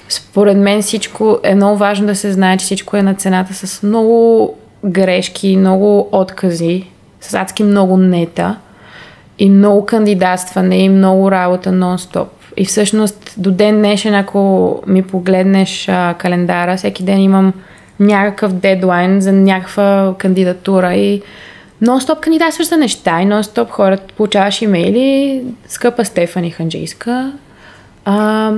[0.09, 3.83] Според мен всичко е много важно да се знае, че всичко е на цената с
[3.83, 4.53] много
[4.85, 6.87] грешки, много откази,
[7.21, 8.55] с адски много нета
[9.39, 12.27] и много кандидатстване и много работа нон-стоп.
[12.57, 17.53] И всъщност до ден днешен, ако ми погледнеш а, календара, всеки ден имам
[17.99, 21.21] някакъв дедлайн за някаква кандидатура и
[21.83, 25.43] нон-стоп кандидатстваш за неща и нон-стоп хората получаваш имейли.
[25.67, 27.31] Скъпа Стефани Ханджийска,
[28.05, 28.51] а,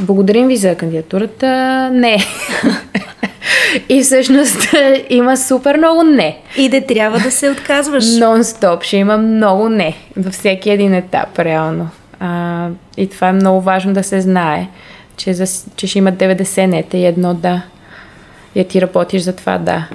[0.00, 1.90] благодарим ви за кандидатурата.
[1.92, 2.18] Не.
[3.88, 4.74] И всъщност
[5.10, 6.38] има супер много не.
[6.56, 8.04] И да трябва да се отказваш.
[8.20, 11.88] Нон-стоп ще има много не във всеки един етап, реално.
[12.20, 14.68] А, и това е много важно да се знае,
[15.16, 17.62] че, за, че ще има 90 нета и едно да.
[18.54, 19.88] И ти работиш за това да.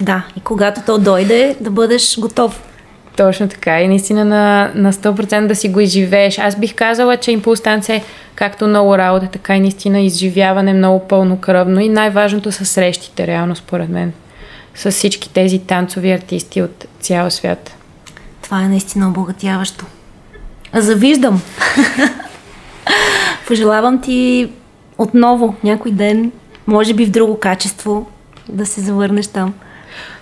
[0.00, 2.62] Да, и когато то дойде, да бъдеш готов.
[3.16, 3.80] Точно така.
[3.80, 6.38] И наистина на, на 100% да си го изживееш.
[6.38, 8.02] Аз бих казала, че импулстанция е
[8.34, 11.80] както много работа, така и наистина изживяване много пълнокръвно.
[11.80, 14.12] И най-важното са срещите, реално, според мен.
[14.74, 17.76] С всички тези танцови артисти от цял свят.
[18.42, 19.84] Това е наистина обогатяващо.
[20.74, 21.42] Завиждам.
[23.46, 24.50] Пожелавам ти
[24.98, 26.32] отново някой ден,
[26.66, 28.06] може би в друго качество,
[28.48, 29.54] да се завърнеш там.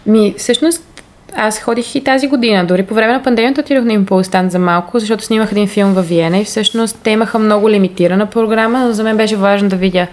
[0.07, 0.94] Ми, всъщност,
[1.37, 2.65] аз ходих и тази година.
[2.65, 6.09] Дори по време на пандемията отидох на Импулстан за малко, защото снимах един филм във
[6.09, 10.07] Виена и всъщност те имаха много лимитирана програма, но за мен беше важно да видя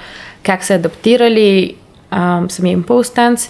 [0.43, 1.75] как се адаптирали
[2.11, 3.49] а, самия Импулстанс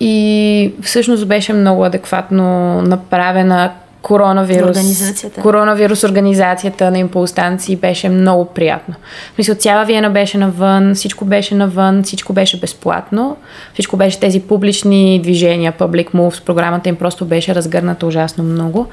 [0.00, 3.70] и всъщност беше много адекватно направена
[4.04, 5.40] коронавирус, Организацията.
[5.40, 8.94] коронавирус организацията на импулстанции беше много приятно.
[9.38, 13.36] Мисля, цяла Виена беше навън, всичко беше навън, всичко беше безплатно,
[13.72, 18.86] всичко беше тези публични движения, Public Moves, програмата им просто беше разгърната ужасно много.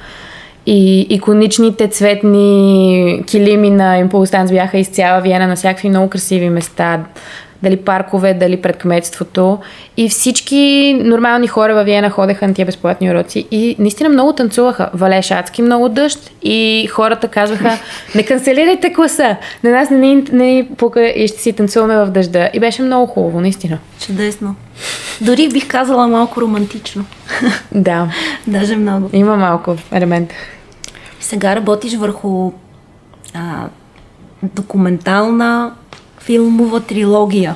[0.65, 6.99] И иконичните цветни килими на импулстанс бяха из цяла Виена на всякакви много красиви места
[7.63, 9.59] дали паркове, дали пред кметството.
[9.97, 14.89] И всички нормални хора във Виена ходеха на тия безплатни уроци и наистина много танцуваха.
[14.93, 17.77] Валеше адски много дъжд и хората казваха,
[18.15, 22.07] не канцелирайте класа, на нас не ни, не ни пука и ще си танцуваме в
[22.11, 22.49] дъжда.
[22.53, 23.77] И беше много хубаво, наистина.
[24.05, 24.55] Чудесно.
[25.21, 27.05] Дори бих казала малко романтично.
[27.71, 28.11] Да,
[28.47, 29.09] Даже много.
[29.13, 30.33] има малко елемент.
[31.19, 32.51] Сега работиш върху
[33.33, 33.67] а,
[34.43, 35.71] документална
[36.31, 37.55] филмова трилогия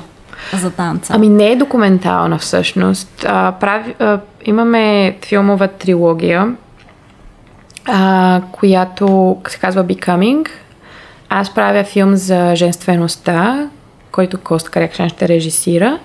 [0.52, 1.12] за танца.
[1.16, 3.24] Ами не е документална всъщност.
[3.28, 6.54] А, прави, а, имаме филмова трилогия,
[7.84, 10.48] а, която се казва Becoming.
[11.28, 13.68] Аз правя филм за женствеността,
[14.12, 15.98] който Коста Карекшан ще режисира.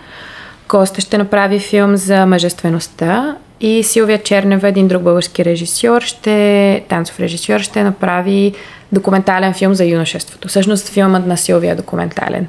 [0.68, 7.20] Коста ще направи филм за мъжествеността и Силвия Чернева, един друг български режисьор, ще, танцов
[7.20, 8.54] режисьор, ще направи
[8.92, 10.48] документален филм за юношеството.
[10.48, 12.48] Всъщност филмът на Силвия е документален.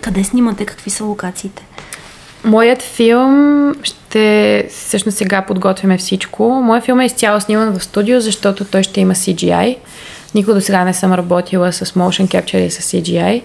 [0.00, 0.66] Къде снимате?
[0.66, 1.62] Какви са локациите?
[2.44, 4.66] Моят филм ще...
[4.70, 6.44] Всъщност сега подготвяме всичко.
[6.44, 9.76] Моят филм е изцяло сниман в студио, защото той ще има CGI.
[10.34, 13.42] Никога до сега не съм работила с motion capture и с CGI.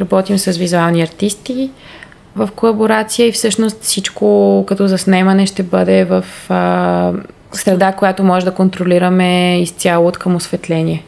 [0.00, 1.70] Работим с визуални артисти
[2.36, 7.12] в колаборация и всъщност всичко като заснемане ще бъде в а,
[7.56, 11.04] среда, която може да контролираме изцяло от към осветление.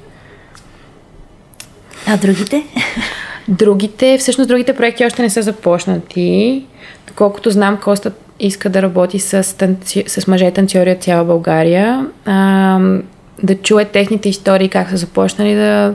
[2.06, 2.62] А другите?
[3.48, 6.64] Другите, всъщност другите проекти още не са започнати.
[7.08, 10.04] Доколкото знам, Коста иска да работи с, танци...
[10.06, 12.78] с мъже танцори от цяла България, а,
[13.42, 15.94] да чуе техните истории, как са започнали да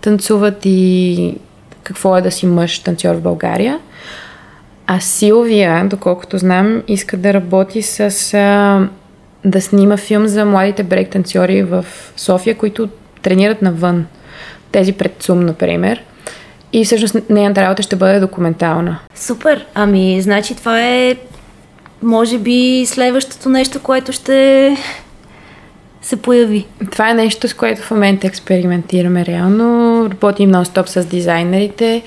[0.00, 1.34] танцуват и
[1.82, 3.78] какво е да си мъж танцор в България.
[4.86, 8.34] А Силвия, доколкото знам, иска да работи с...
[8.34, 8.88] А,
[9.44, 11.84] да снима филм за младите брейк танцори в
[12.16, 12.88] София, които
[13.22, 14.06] тренират навън.
[14.72, 16.02] Тези пред ЦУМ, например.
[16.72, 18.98] И всъщност нейната работа ще бъде документална.
[19.14, 19.66] Супер.
[19.74, 21.16] Ами, значи това е
[22.02, 24.76] може би следващото нещо, което ще
[26.04, 26.66] се появи.
[26.92, 30.08] Това е нещо, с което в момента експериментираме реално.
[30.10, 32.02] Работим нон-стоп с дизайнерите,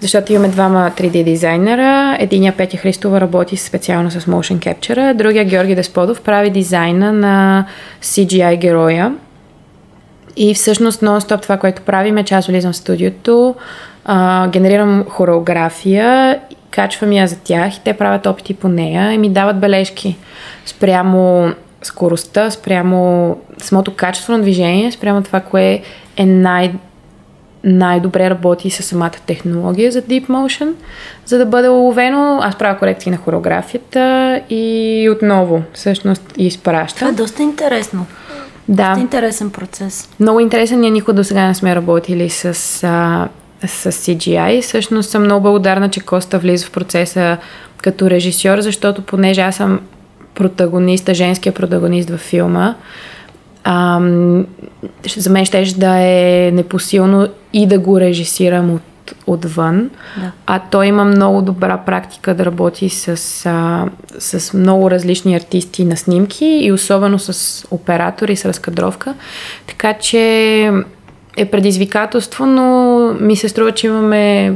[0.00, 2.16] защото имаме двама 3D дизайнера.
[2.20, 7.66] Единия Петя Христова работи специално с Motion Capture, другия Георги Десподов прави дизайна на
[8.02, 9.14] CGI героя.
[10.36, 13.54] И всъщност нон-стоп това, което правим е, че аз влизам в студиото,
[14.04, 16.38] а, генерирам хореография,
[16.70, 20.16] качвам я за тях и те правят опити по нея и ми дават бележки
[20.66, 21.52] спрямо
[21.86, 25.82] скоростта, спрямо самото качество на движение, спрямо това, кое
[26.16, 26.72] е най-
[27.64, 30.72] най-добре работи с самата технология за Deep Motion,
[31.26, 32.38] за да бъде уловено.
[32.42, 36.98] Аз правя корекции на хореографията и отново всъщност изпращам.
[36.98, 38.06] Това е доста интересно.
[38.68, 38.88] Да.
[38.88, 40.08] Доста интересен процес.
[40.20, 40.80] Много интересен.
[40.80, 42.44] Ние никога до сега не сме работили с,
[42.84, 43.28] а,
[43.66, 44.62] с CGI.
[44.62, 47.36] Всъщност съм много благодарна, че Коста влиза в процеса
[47.82, 49.80] като режисьор, защото понеже аз съм
[50.34, 52.74] протагониста, женския протагонист във филма,
[53.64, 54.46] ам,
[55.16, 58.82] за мен ще да е непосилно и да го режисирам от,
[59.26, 59.90] отвън.
[60.16, 60.32] Да.
[60.46, 63.08] А той има много добра практика да работи с,
[63.46, 63.84] а,
[64.18, 69.14] с много различни артисти на снимки и особено с оператори, с разкадровка.
[69.66, 70.20] Така че
[71.36, 74.54] е предизвикателство, но ми се струва, че имаме,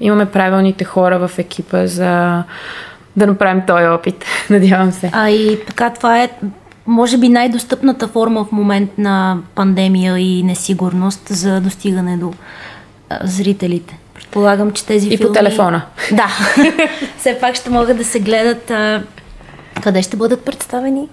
[0.00, 2.42] имаме правилните хора в екипа за
[3.16, 4.24] да направим този опит.
[4.50, 5.10] Надявам се.
[5.12, 6.28] А и така това е
[6.86, 12.32] може би най-достъпната форма в момент на пандемия и несигурност за достигане до
[13.08, 13.98] а, зрителите.
[14.14, 15.28] Предполагам, че тези И филми...
[15.28, 15.82] по телефона.
[16.12, 16.28] Да.
[17.18, 18.70] Все пак ще могат да се гледат.
[18.70, 19.02] А...
[19.82, 21.08] Къде ще бъдат представени?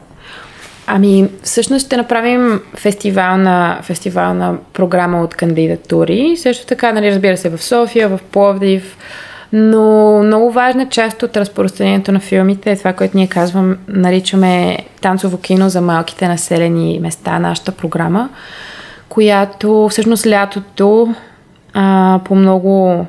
[0.87, 6.37] Ами, всъщност ще направим фестивална, фестивална програма от кандидатури.
[6.37, 8.97] Също така, нали, разбира се, в София, в Пловдив.
[9.53, 15.37] Но много важна част от разпространението на филмите е това, което ние казвам, наричаме танцово
[15.37, 18.29] кино за малките населени места, нашата програма,
[19.09, 21.15] която всъщност лятото
[21.73, 23.05] а, по много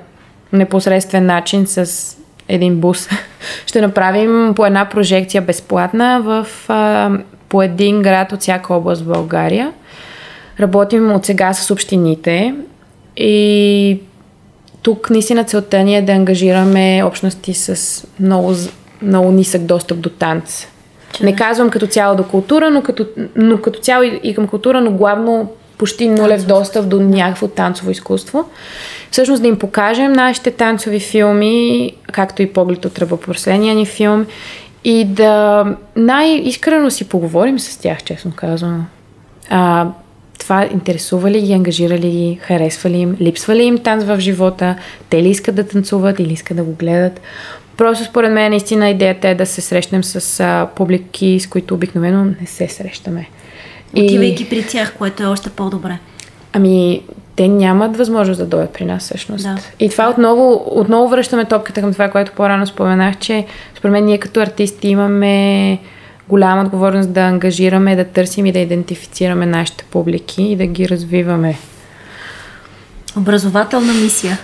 [0.53, 2.17] непосредствен начин с
[2.49, 3.09] един бус
[3.67, 7.11] ще направим по една прожекция безплатна в, а,
[7.49, 9.73] по един град от всяка област в България.
[10.61, 12.55] Работим от сега с общините
[13.17, 14.01] и
[14.83, 18.55] тук наистина целта ни е да ангажираме общности с много,
[19.03, 20.67] много нисък достъп до танц.
[21.13, 23.07] Че не казвам като цяло до култура, но като,
[23.37, 27.91] но като цяло и, и към култура, но главно почти нулев достъп до някакво танцово
[27.91, 28.45] изкуство.
[29.11, 34.27] Всъщност да им покажем нашите танцови филми, както и поглед от ръбопросления ни филм
[34.85, 35.65] и да
[35.97, 38.87] най-искрено си поговорим с тях, честно казвам.
[39.51, 39.87] А,
[40.51, 44.21] това интересува ли ги, ангажира ли ги, харесва ли им, липсва ли им танц в
[44.21, 44.77] живота,
[45.11, 47.21] те ли искат да танцуват или искат да го гледат.
[47.77, 52.25] Просто според мен наистина идеята е да се срещнем с а, публики, с които обикновено
[52.25, 53.29] не се срещаме.
[53.97, 54.49] Отивайки и...
[54.49, 55.99] при тях, което е още по-добре.
[56.53, 57.03] Ами,
[57.37, 59.45] те нямат възможност да дойдат при нас всъщност.
[59.45, 59.57] Да.
[59.81, 63.47] И това отново, отново връщаме топката към това, което по-рано споменах, че
[63.79, 65.79] според мен ние като артисти имаме
[66.31, 71.59] голяма отговорност да ангажираме, да търсим и да идентифицираме нашите публики и да ги развиваме.
[73.17, 74.39] Образователна мисия.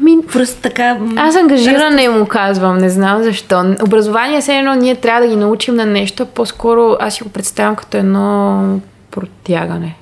[0.00, 0.98] Ами, просто така.
[1.16, 3.76] Аз ангажиране му казвам, не знам защо.
[3.82, 7.76] Образование все едно ние трябва да ги научим на нещо, по-скоро аз си го представям
[7.76, 8.80] като едно
[9.10, 9.96] протягане.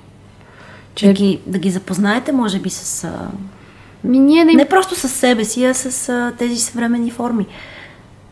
[0.94, 1.06] Че...
[1.06, 3.08] Да, ги, да ги запознаете, може би, с.
[4.04, 4.56] Ми, ние да им...
[4.56, 7.46] Не просто с себе си, а с а, тези съвременни форми.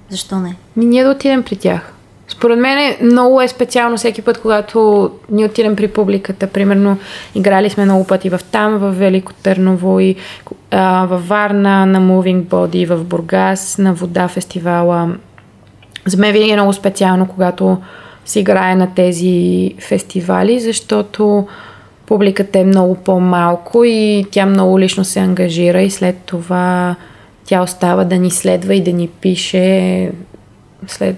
[0.08, 0.54] Защо не?
[0.76, 1.92] Ми, ние да отидем при тях.
[2.40, 6.46] Според мен е, много е специално всеки път, когато ние отидем при публиката.
[6.46, 6.98] Примерно,
[7.34, 10.16] играли сме много пъти в там, в Велико Търново и
[10.70, 15.14] а, във Варна, на Moving Body, в Бургас, на Вода фестивала.
[16.06, 17.78] За мен винаги е много специално, когато
[18.24, 21.48] се играе на тези фестивали, защото
[22.06, 26.96] публиката е много по-малко и тя много лично се ангажира и след това
[27.44, 30.10] тя остава да ни следва и да ни пише
[30.86, 31.16] след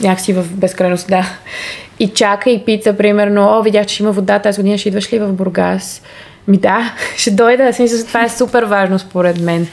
[0.00, 1.26] някакси в безкрайност, да.
[1.98, 5.18] И чака и пица, примерно, о, видях, че има вода тази година, ще идваш ли
[5.18, 6.02] в Бургас?
[6.48, 9.66] Ми да, ще дойда, смисъл, това е супер важно според мен.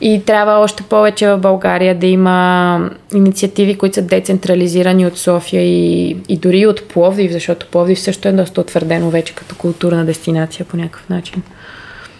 [0.00, 6.16] И трябва още повече в България да има инициативи, които са децентрализирани от София и,
[6.28, 10.76] и дори от Пловдив, защото Пловдив също е доста утвърдено вече като културна дестинация по
[10.76, 11.42] някакъв начин.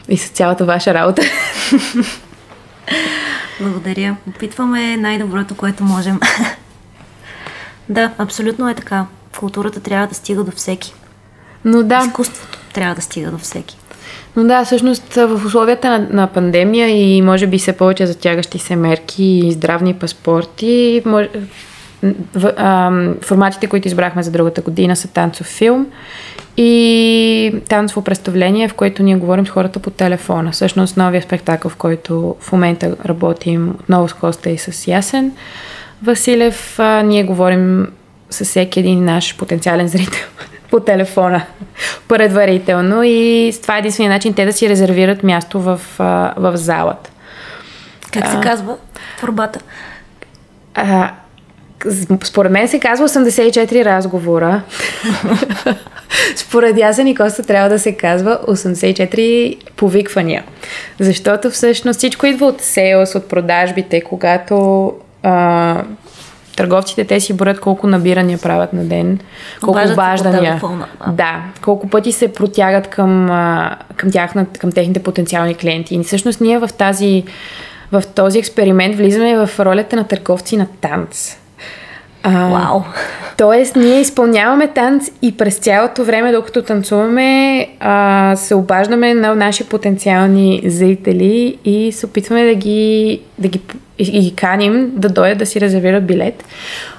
[0.09, 1.23] И с цялата ваша работа.
[3.61, 4.17] Благодаря.
[4.29, 6.21] Опитваме най-доброто, което можем.
[7.89, 9.07] да, абсолютно е така.
[9.39, 10.95] Културата трябва да стига до всеки.
[11.65, 12.03] Но да.
[12.07, 13.77] Изкуството трябва да стига до всеки.
[14.37, 18.77] Но да, всъщност в условията на, на пандемия и може би се повече затягащи се
[18.77, 21.29] мерки и здравни паспорти, може,
[22.35, 22.91] в, а,
[23.23, 25.87] форматите, които избрахме за другата година са танцов филм
[26.57, 30.51] и танцово представление, в което ние говорим с хората по телефона.
[30.53, 35.33] Всъщност новия спектакъл, в който в момента работим отново с Коста и с Ясен
[36.03, 37.93] Василев, а, ние говорим
[38.31, 40.27] с всеки един наш потенциален зрител
[40.71, 41.43] по телефона
[42.09, 45.81] предварително и това е единствения начин те да си резервират място в,
[46.37, 47.11] в залата.
[48.13, 48.77] Как се а, казва
[49.19, 49.61] творбата?
[50.75, 51.13] А,
[52.25, 54.63] според мен се казва 84 разговора.
[56.37, 60.45] Според Ясен и Коста трябва да се казва 84 повиквания.
[61.01, 64.93] Защото всъщност всичко идва от сейлс, от продажбите, когато
[65.23, 65.83] а,
[66.57, 69.19] търговците те си борят колко набирания правят на ден,
[69.61, 70.61] колко Обаждат обаждания.
[71.13, 73.27] Да, колко пъти се протягат към,
[73.97, 75.95] към, тях, към техните потенциални клиенти.
[75.95, 77.25] И всъщност ние в тази
[77.93, 81.37] в този експеримент влизаме в ролята на търговци на танц.
[82.29, 82.81] А, Вау!
[83.39, 89.65] Тоест, ние изпълняваме танц и през цялото време, докато танцуваме, а, се обаждаме на наши
[89.65, 93.61] потенциални зрители и се опитваме да ги, да ги,
[93.99, 96.45] и ги каним да дойдат да си резервират билет.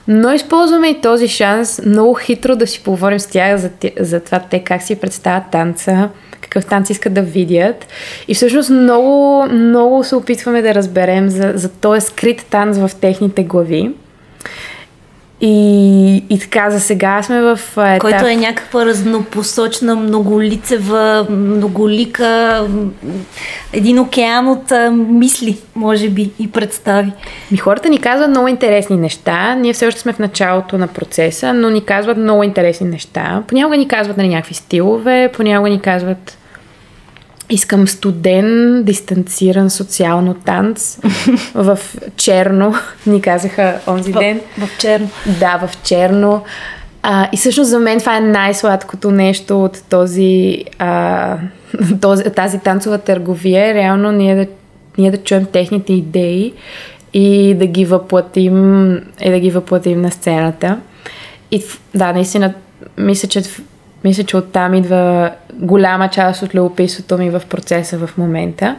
[0.07, 3.69] Но използваме и този шанс много хитро да си поговорим с тях за,
[3.99, 6.09] за това те как си представят танца,
[6.41, 7.87] какъв танц искат да видят.
[8.27, 13.43] И всъщност много, много се опитваме да разберем за, за този скрит танц в техните
[13.43, 13.91] глави.
[15.41, 18.01] И, и така, за сега сме в етап...
[18.01, 22.67] Който е някаква разнопосочна, многолицева, многолика,
[23.73, 27.11] един океан от а, мисли, може би, и представи.
[27.51, 29.55] Ми хората ни казват много интересни неща.
[29.55, 33.43] Ние все още сме в началото на процеса, но ни казват много интересни неща.
[33.47, 36.37] Понякога ни казват на нали, някакви стилове, понякога ни казват
[37.49, 40.99] Искам студен, дистанциран социално танц
[41.53, 41.79] в
[42.15, 42.73] черно,
[43.07, 44.41] ни казаха онзи ден.
[44.57, 45.09] В, в черно.
[45.39, 46.43] Да, в черно.
[47.03, 51.37] А, и всъщност за мен това е най-сладкото нещо от този, а,
[52.01, 53.73] този, тази танцова търговия.
[53.73, 54.51] Реално ние да,
[54.97, 56.53] ние да чуем техните идеи
[57.13, 60.79] и да ги въплатим, и да ги въплатим на сцената.
[61.51, 61.63] И
[61.95, 62.53] да, наистина,
[62.97, 63.41] мисля, че
[64.03, 68.75] мисля, че оттам идва голяма част от любопитството ми в процеса в момента.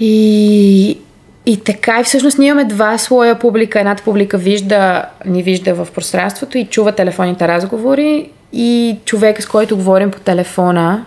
[0.00, 0.98] И,
[1.46, 3.80] И така, и всъщност ние имаме два слоя публика.
[3.80, 9.76] Едната публика вижда, ни вижда в пространството и чува телефонните разговори и човека, с който
[9.76, 11.04] говорим по телефона,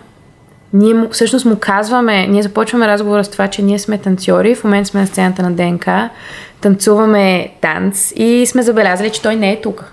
[0.72, 4.64] ние му, всъщност му казваме, ние започваме разговора с това, че ние сме танцори, в
[4.64, 6.10] момента сме на сцената на ДНК,
[6.60, 9.92] танцуваме танц и сме забелязали, че той не е тук.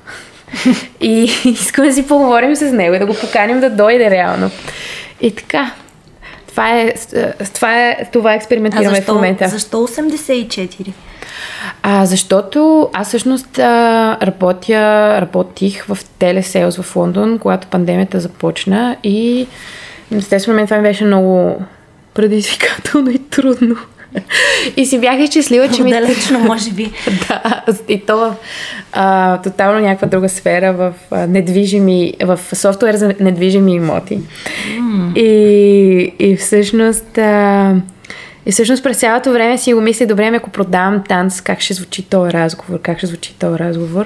[1.02, 4.52] и искаме да си поговорим с него и да го поканим да дойде реално.
[5.22, 5.72] И така,
[6.48, 6.94] това е,
[7.54, 9.48] това е, това експериментираме защо, в момента.
[9.48, 10.92] Защо 84?
[11.84, 19.48] А, защото аз всъщност а, работя, работих в телесейлс в Лондон, когато пандемията започна и
[20.12, 21.62] естествено мен това ми беше много
[22.14, 23.76] предизвикателно и трудно.
[24.78, 25.92] И си бях изчислила, че ми...
[25.92, 26.92] Далечно, може би.
[27.30, 28.36] да, и то в
[28.94, 34.20] а, тотално някаква друга сфера, в а, недвижими, в софтуер за недвижими имоти.
[34.20, 35.16] Mm.
[35.16, 37.18] И, и всъщност...
[37.18, 37.76] А,
[38.46, 42.04] и всъщност през цялото време си го мисля, добре, ако продавам танц, как ще звучи
[42.04, 44.06] този разговор, как ще звучи този разговор.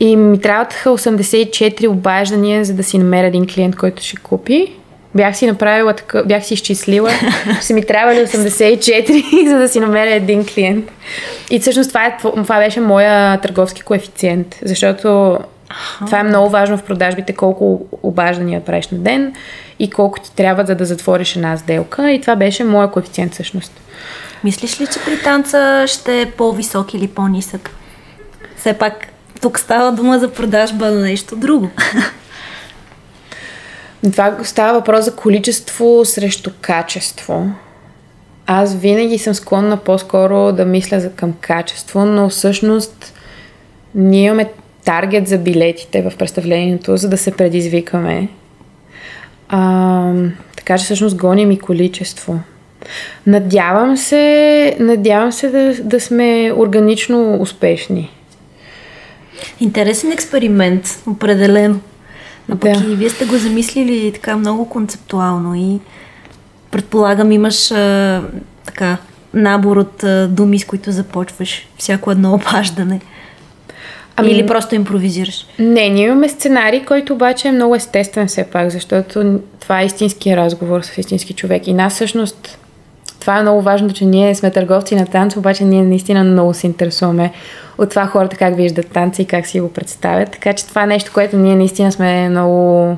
[0.00, 4.72] И ми трябваха 84 обаждания, за да си намеря един клиент, който ще купи.
[5.14, 7.10] Бях си направила така, бях си изчислила,
[7.60, 10.90] че са ми трябвали 84, за да си намеря един клиент.
[11.50, 15.38] И всъщност това, е, това беше моя търговски коефициент, защото
[15.68, 16.04] Аха.
[16.06, 19.34] това е много важно в продажбите, колко обаждания правиш на ден
[19.78, 22.10] и колко ти трябва, за да затвориш една сделка.
[22.10, 23.72] И това беше моя коефициент всъщност.
[24.44, 27.70] Мислиш ли, че при танца ще е по-висок или по-нисък?
[28.56, 29.06] Все пак
[29.40, 31.70] тук става дума за продажба на нещо друго.
[34.10, 37.50] Това става въпрос за количество срещу качество.
[38.46, 43.14] Аз винаги съм склонна по-скоро да мисля за към качество, но всъщност
[43.94, 44.48] ние имаме
[44.84, 48.28] таргет за билетите в представлението, за да се предизвикаме.
[49.48, 50.12] А,
[50.56, 52.40] така че всъщност гоним и количество.
[53.26, 58.10] Надявам се, надявам се да, да сме органично успешни.
[59.60, 61.80] Интересен експеримент, определено.
[62.50, 62.92] А пък да.
[62.92, 65.80] и вие сте го замислили така много концептуално и
[66.70, 68.22] предполагам имаш а,
[68.66, 68.96] така
[69.34, 73.00] набор от а, думи, с които започваш всяко едно обаждане.
[74.16, 75.46] Ами, Или просто импровизираш?
[75.58, 80.36] Не, ние имаме сценарий, който обаче е много естествен все пак, защото това е истински
[80.36, 81.66] разговор с истински човек.
[81.66, 82.58] И нас всъщност
[83.20, 86.66] това е много важно, че ние сме търговци на танц, обаче ние наистина много се
[86.66, 87.32] интересуваме
[87.82, 90.30] от това хората как виждат танца и как си го представят.
[90.30, 92.96] Така че това е нещо, което ние наистина сме много,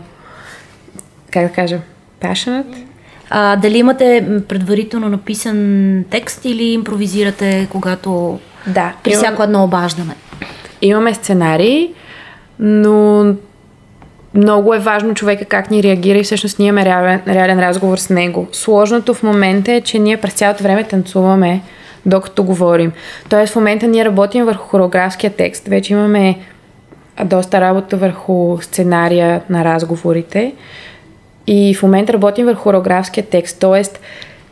[1.30, 1.78] как да кажа,
[2.22, 2.85] passionate.
[3.30, 9.22] А, дали имате предварително написан текст или импровизирате, когато да, при имам...
[9.22, 10.14] всяко едно обаждане?
[10.82, 11.93] Имаме сценарий,
[12.59, 13.24] но
[14.35, 18.11] много е важно човека как ни реагира и всъщност ние имаме реален, реален разговор с
[18.11, 18.49] него.
[18.53, 21.62] Сложното в момента е, че ние през цялото време танцуваме,
[22.07, 22.93] докато говорим.
[23.29, 25.69] Тоест в момента ние работим върху хореографския текст.
[25.69, 26.39] Вече имаме
[27.25, 30.53] доста работа върху сценария на разговорите
[31.47, 33.61] и в момента работим върху хореографския текст.
[33.61, 34.01] Тоест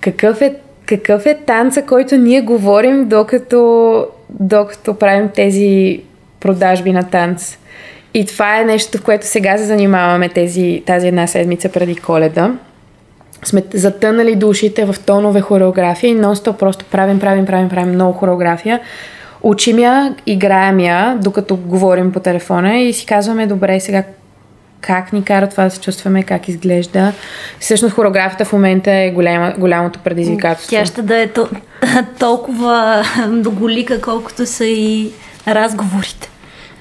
[0.01, 0.55] какъв е,
[0.87, 6.01] какъв е танца, който ние говорим докато, докато правим тези
[6.41, 7.59] продажби на танц.
[8.15, 12.53] И това е нещо, в което сега се занимаваме тези, тази една седмица преди коледа.
[13.45, 18.81] Сме затънали душите в тонове хореография и нон-стоп просто правим, правим, правим, правим много хореография.
[19.43, 24.03] Учим я, играем я, докато говорим по телефона и си казваме, добре, сега
[24.81, 27.13] как ни кара това да се чувстваме, как изглежда.
[27.61, 30.77] Всъщност хореографията в момента е голяма, голямото предизвикателство.
[30.77, 31.49] Тя ще да е то,
[32.19, 35.11] толкова доголика, колкото са и
[35.49, 36.32] разговорите.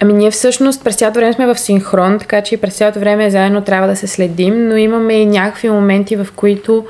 [0.02, 3.62] Ами ние всъщност през цялото време сме в синхрон, така че през цялото време заедно
[3.62, 6.86] трябва да се следим, но имаме и някакви моменти, в които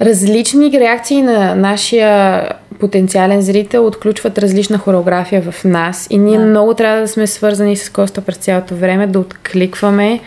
[0.00, 2.42] различни реакции на нашия
[2.80, 6.44] потенциален зрител отключват различна хореография в нас и ние да.
[6.44, 10.20] много трябва да сме свързани с Коста през цялото време, да откликваме.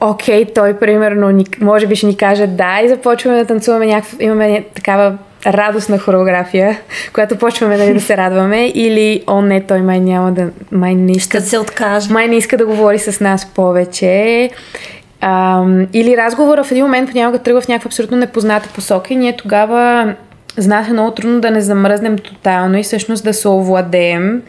[0.00, 4.16] Окей, okay, той примерно може би ще ни каже да и започваме да танцуваме някакво,
[4.20, 6.78] имаме такава радостна хореография,
[7.12, 11.12] която почваме нали, да се радваме, или о не, той май няма да, май не
[11.12, 12.12] иска, Ще се откаже.
[12.12, 14.50] Май не иска да говори с нас повече.
[15.20, 19.36] А, или разговора в един момент понякога тръгва в някаква абсолютно непозната посока и ние
[19.36, 20.14] тогава
[20.66, 24.42] нас е много трудно да не замръзнем тотално и всъщност да се овладеем,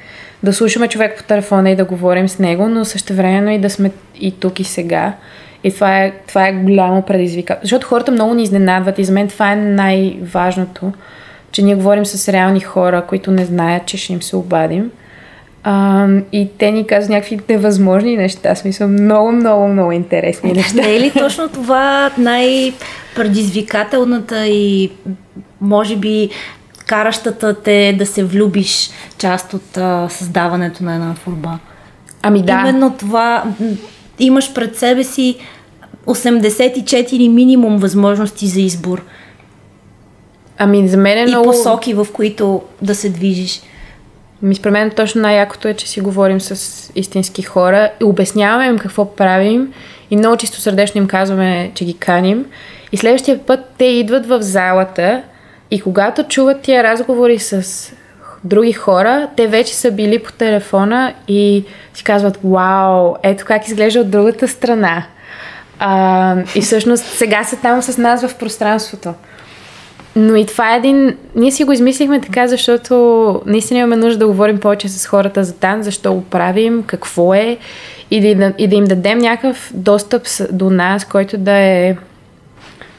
[0.44, 3.70] да слушаме човек по телефона и да говорим с него, но също времено и да
[3.70, 5.14] сме и тук и сега.
[5.64, 7.66] И това е, това е голямо предизвикателство.
[7.66, 10.92] Защото хората много ни изненадват и за мен това е най-важното,
[11.52, 14.92] че ние говорим с реални хора, които не знаят, че ще им се обадим.
[15.64, 20.82] А, и те ни казват някакви невъзможни неща, смисъл много, много, много интересни неща.
[20.82, 24.92] Не е ли точно това най-предизвикателната и
[25.62, 26.30] може би
[26.86, 31.60] каращата те да се влюбиш част от а, създаването на една творба.
[32.22, 32.52] Ами да.
[32.52, 33.44] Именно това
[34.20, 35.38] имаш пред себе си
[36.06, 39.04] 84 минимум възможности за избор.
[40.58, 41.46] Ами за мен е и много...
[41.46, 43.62] посоки, в които да се движиш.
[44.42, 48.78] Ми според мен точно най-якото е, че си говорим с истински хора и обясняваме им
[48.78, 49.74] какво правим
[50.12, 52.46] и много чисто сърдечно им казваме, че ги каним.
[52.92, 55.24] И следващия път те идват в залата
[55.72, 57.92] и когато чуват тия разговори с
[58.44, 61.64] други хора, те вече са били по телефона и
[61.94, 65.04] си казват, вау, ето как изглежда от другата страна.
[65.80, 69.14] А, и всъщност сега са там с нас в пространството.
[70.16, 71.18] Но и това е един...
[71.36, 75.54] Ние си го измислихме така, защото наистина имаме нужда да говорим повече с хората за
[75.54, 77.58] танц, защо го правим, какво е
[78.12, 81.96] и да, и да им дадем някакъв достъп до нас, който да е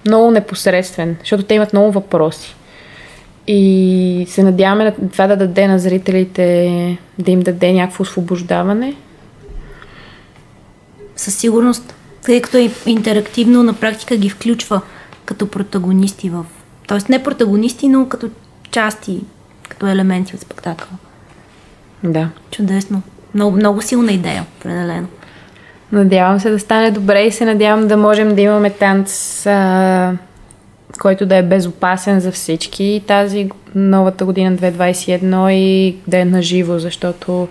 [0.07, 2.57] много непосредствен, защото те имат много въпроси.
[3.47, 8.95] И се надяваме това да даде на зрителите, да им даде някакво освобождаване.
[11.17, 14.81] Със сигурност, тъй като е интерактивно, на практика ги включва
[15.25, 16.45] като протагонисти в...
[16.87, 18.31] Тоест не протагонисти, но като
[18.71, 19.21] части,
[19.69, 20.99] като елементи от спектакъла.
[22.05, 22.29] Да.
[22.51, 23.03] Чудесно.
[23.35, 25.07] Много, много силна идея, определено.
[25.93, 30.13] Надявам се да стане добре и се надявам да можем да имаме танц, а,
[31.01, 37.49] който да е безопасен за всички тази новата година 2021 и да е наживо, защото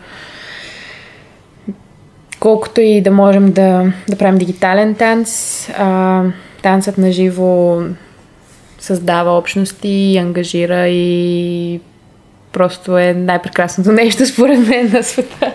[2.39, 6.24] колкото и да можем да, да правим дигитален танц, а,
[6.62, 7.82] танцът на живо
[8.80, 11.80] създава общности и ангажира и
[12.52, 15.52] просто е най-прекрасното нещо според мен на света.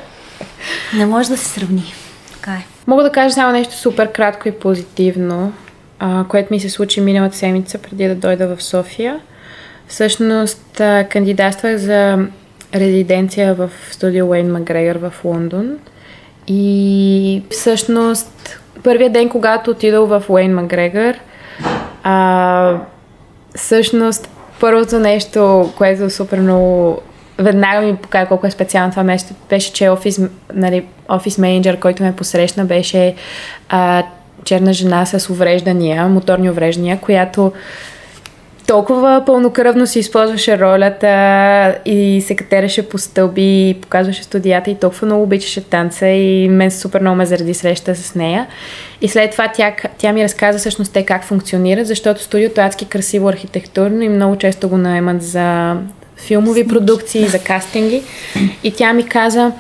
[0.96, 1.94] Не може да се сравни.
[2.32, 2.66] Така е.
[2.86, 5.52] Мога да кажа само нещо супер кратко и позитивно,
[5.98, 9.20] а, което ми се случи миналата седмица преди да дойда в София.
[9.88, 12.18] Всъщност а, кандидатствах за
[12.74, 15.78] резиденция в студио Уейн Макгрегор в Лондон.
[16.46, 21.14] И всъщност първият ден, когато отидох в Уейн Макгрегор,
[22.02, 22.78] а,
[23.54, 24.28] всъщност
[24.60, 27.00] първото нещо, което супер много
[27.38, 30.20] веднага ми показа колко е специално това место, беше, че офис,
[30.54, 33.14] нали, офис менеджер, който ме посрещна, беше
[33.68, 34.02] а,
[34.46, 37.52] черна жена с увреждания, моторни увреждания, която
[38.66, 45.06] толкова пълнокръвно си използваше ролята и се катереше по стълби и показваше студията и толкова
[45.06, 48.46] много обичаше танца и мен супер много ме заради среща с нея.
[49.00, 52.84] И след това тя, тя ми разказа всъщност те как функционира, защото студиото е адски
[52.84, 55.76] красиво архитектурно и много често го наемат за
[56.16, 58.02] филмови продукции, за кастинги.
[58.64, 59.52] И тя ми каза,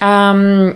[0.00, 0.72] ам,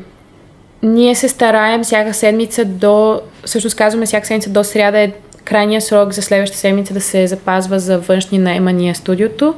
[0.84, 5.12] ние се стараем всяка седмица до, всъщност казваме всяка седмица до сряда е
[5.44, 9.54] крайния срок за следващата седмица да се запазва за външни наемания студиото.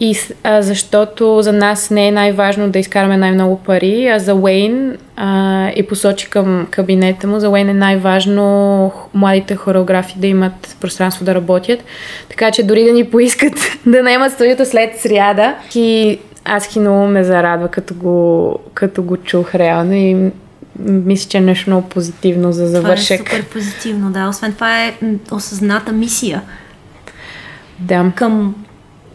[0.00, 4.96] И а, защото за нас не е най-важно да изкараме най-много пари, а за Уейн
[5.16, 11.24] а, и посочи към кабинета му, за Уейн е най-важно младите хореографи да имат пространство
[11.24, 11.84] да работят.
[12.28, 13.52] Така че дори да ни поискат
[13.86, 16.18] да наемат студиото след сряда, и
[16.48, 20.30] аз ки много ме зарадва, като го, като го чух реално и
[20.78, 23.24] мисля, че е нещо много позитивно за завършек.
[23.24, 24.28] Това е супер позитивно, да.
[24.28, 24.94] Освен това е
[25.30, 26.42] осъзната мисия
[27.78, 28.12] да.
[28.14, 28.54] към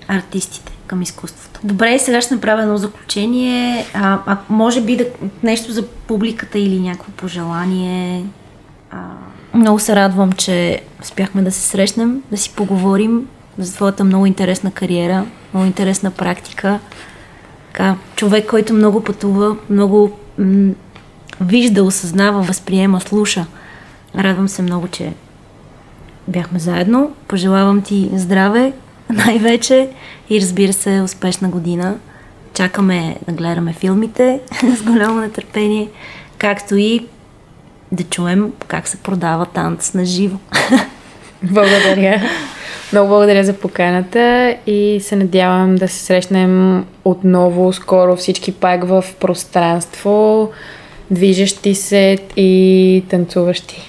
[0.08, 1.60] артистите, към изкуството.
[1.64, 3.86] Добре, сега ще направя едно заключение.
[3.94, 5.06] А, а може би да,
[5.44, 8.24] нещо за публиката или някакво пожелание.
[8.92, 8.98] А,
[9.54, 13.28] много се радвам, че успяхме да се срещнем, да си поговорим
[13.58, 16.80] за твоята много интересна кариера, много интересна практика.
[17.74, 20.74] Така, човек, който много пътува, много м-
[21.42, 23.46] вижда, осъзнава, възприема, слуша.
[24.16, 25.14] Радвам се много, че
[26.28, 27.12] бяхме заедно.
[27.28, 28.74] Пожелавам ти здраве,
[29.10, 29.90] най-вече
[30.30, 31.96] и разбира се, успешна година.
[32.54, 34.40] Чакаме да гледаме филмите
[34.78, 35.90] с голямо нетърпение,
[36.38, 37.08] както и
[37.92, 40.38] да чуем как се продава танц на живо.
[41.44, 42.22] Благодаря.
[42.92, 49.06] Много благодаря за поканата и се надявам да се срещнем отново скоро всички пак в
[49.20, 50.50] пространство,
[51.12, 53.88] движещи се и танцуващи,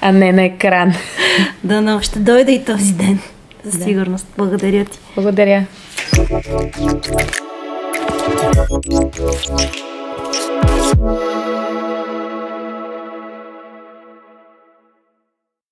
[0.00, 0.94] а не на екран.
[1.64, 3.18] Да, но ще дойде и този ден.
[3.64, 3.84] Със да.
[3.84, 4.26] сигурност.
[4.36, 4.98] Благодаря ти.
[5.16, 5.66] Благодаря.
[8.92, 9.72] Thank
[10.96, 11.41] you.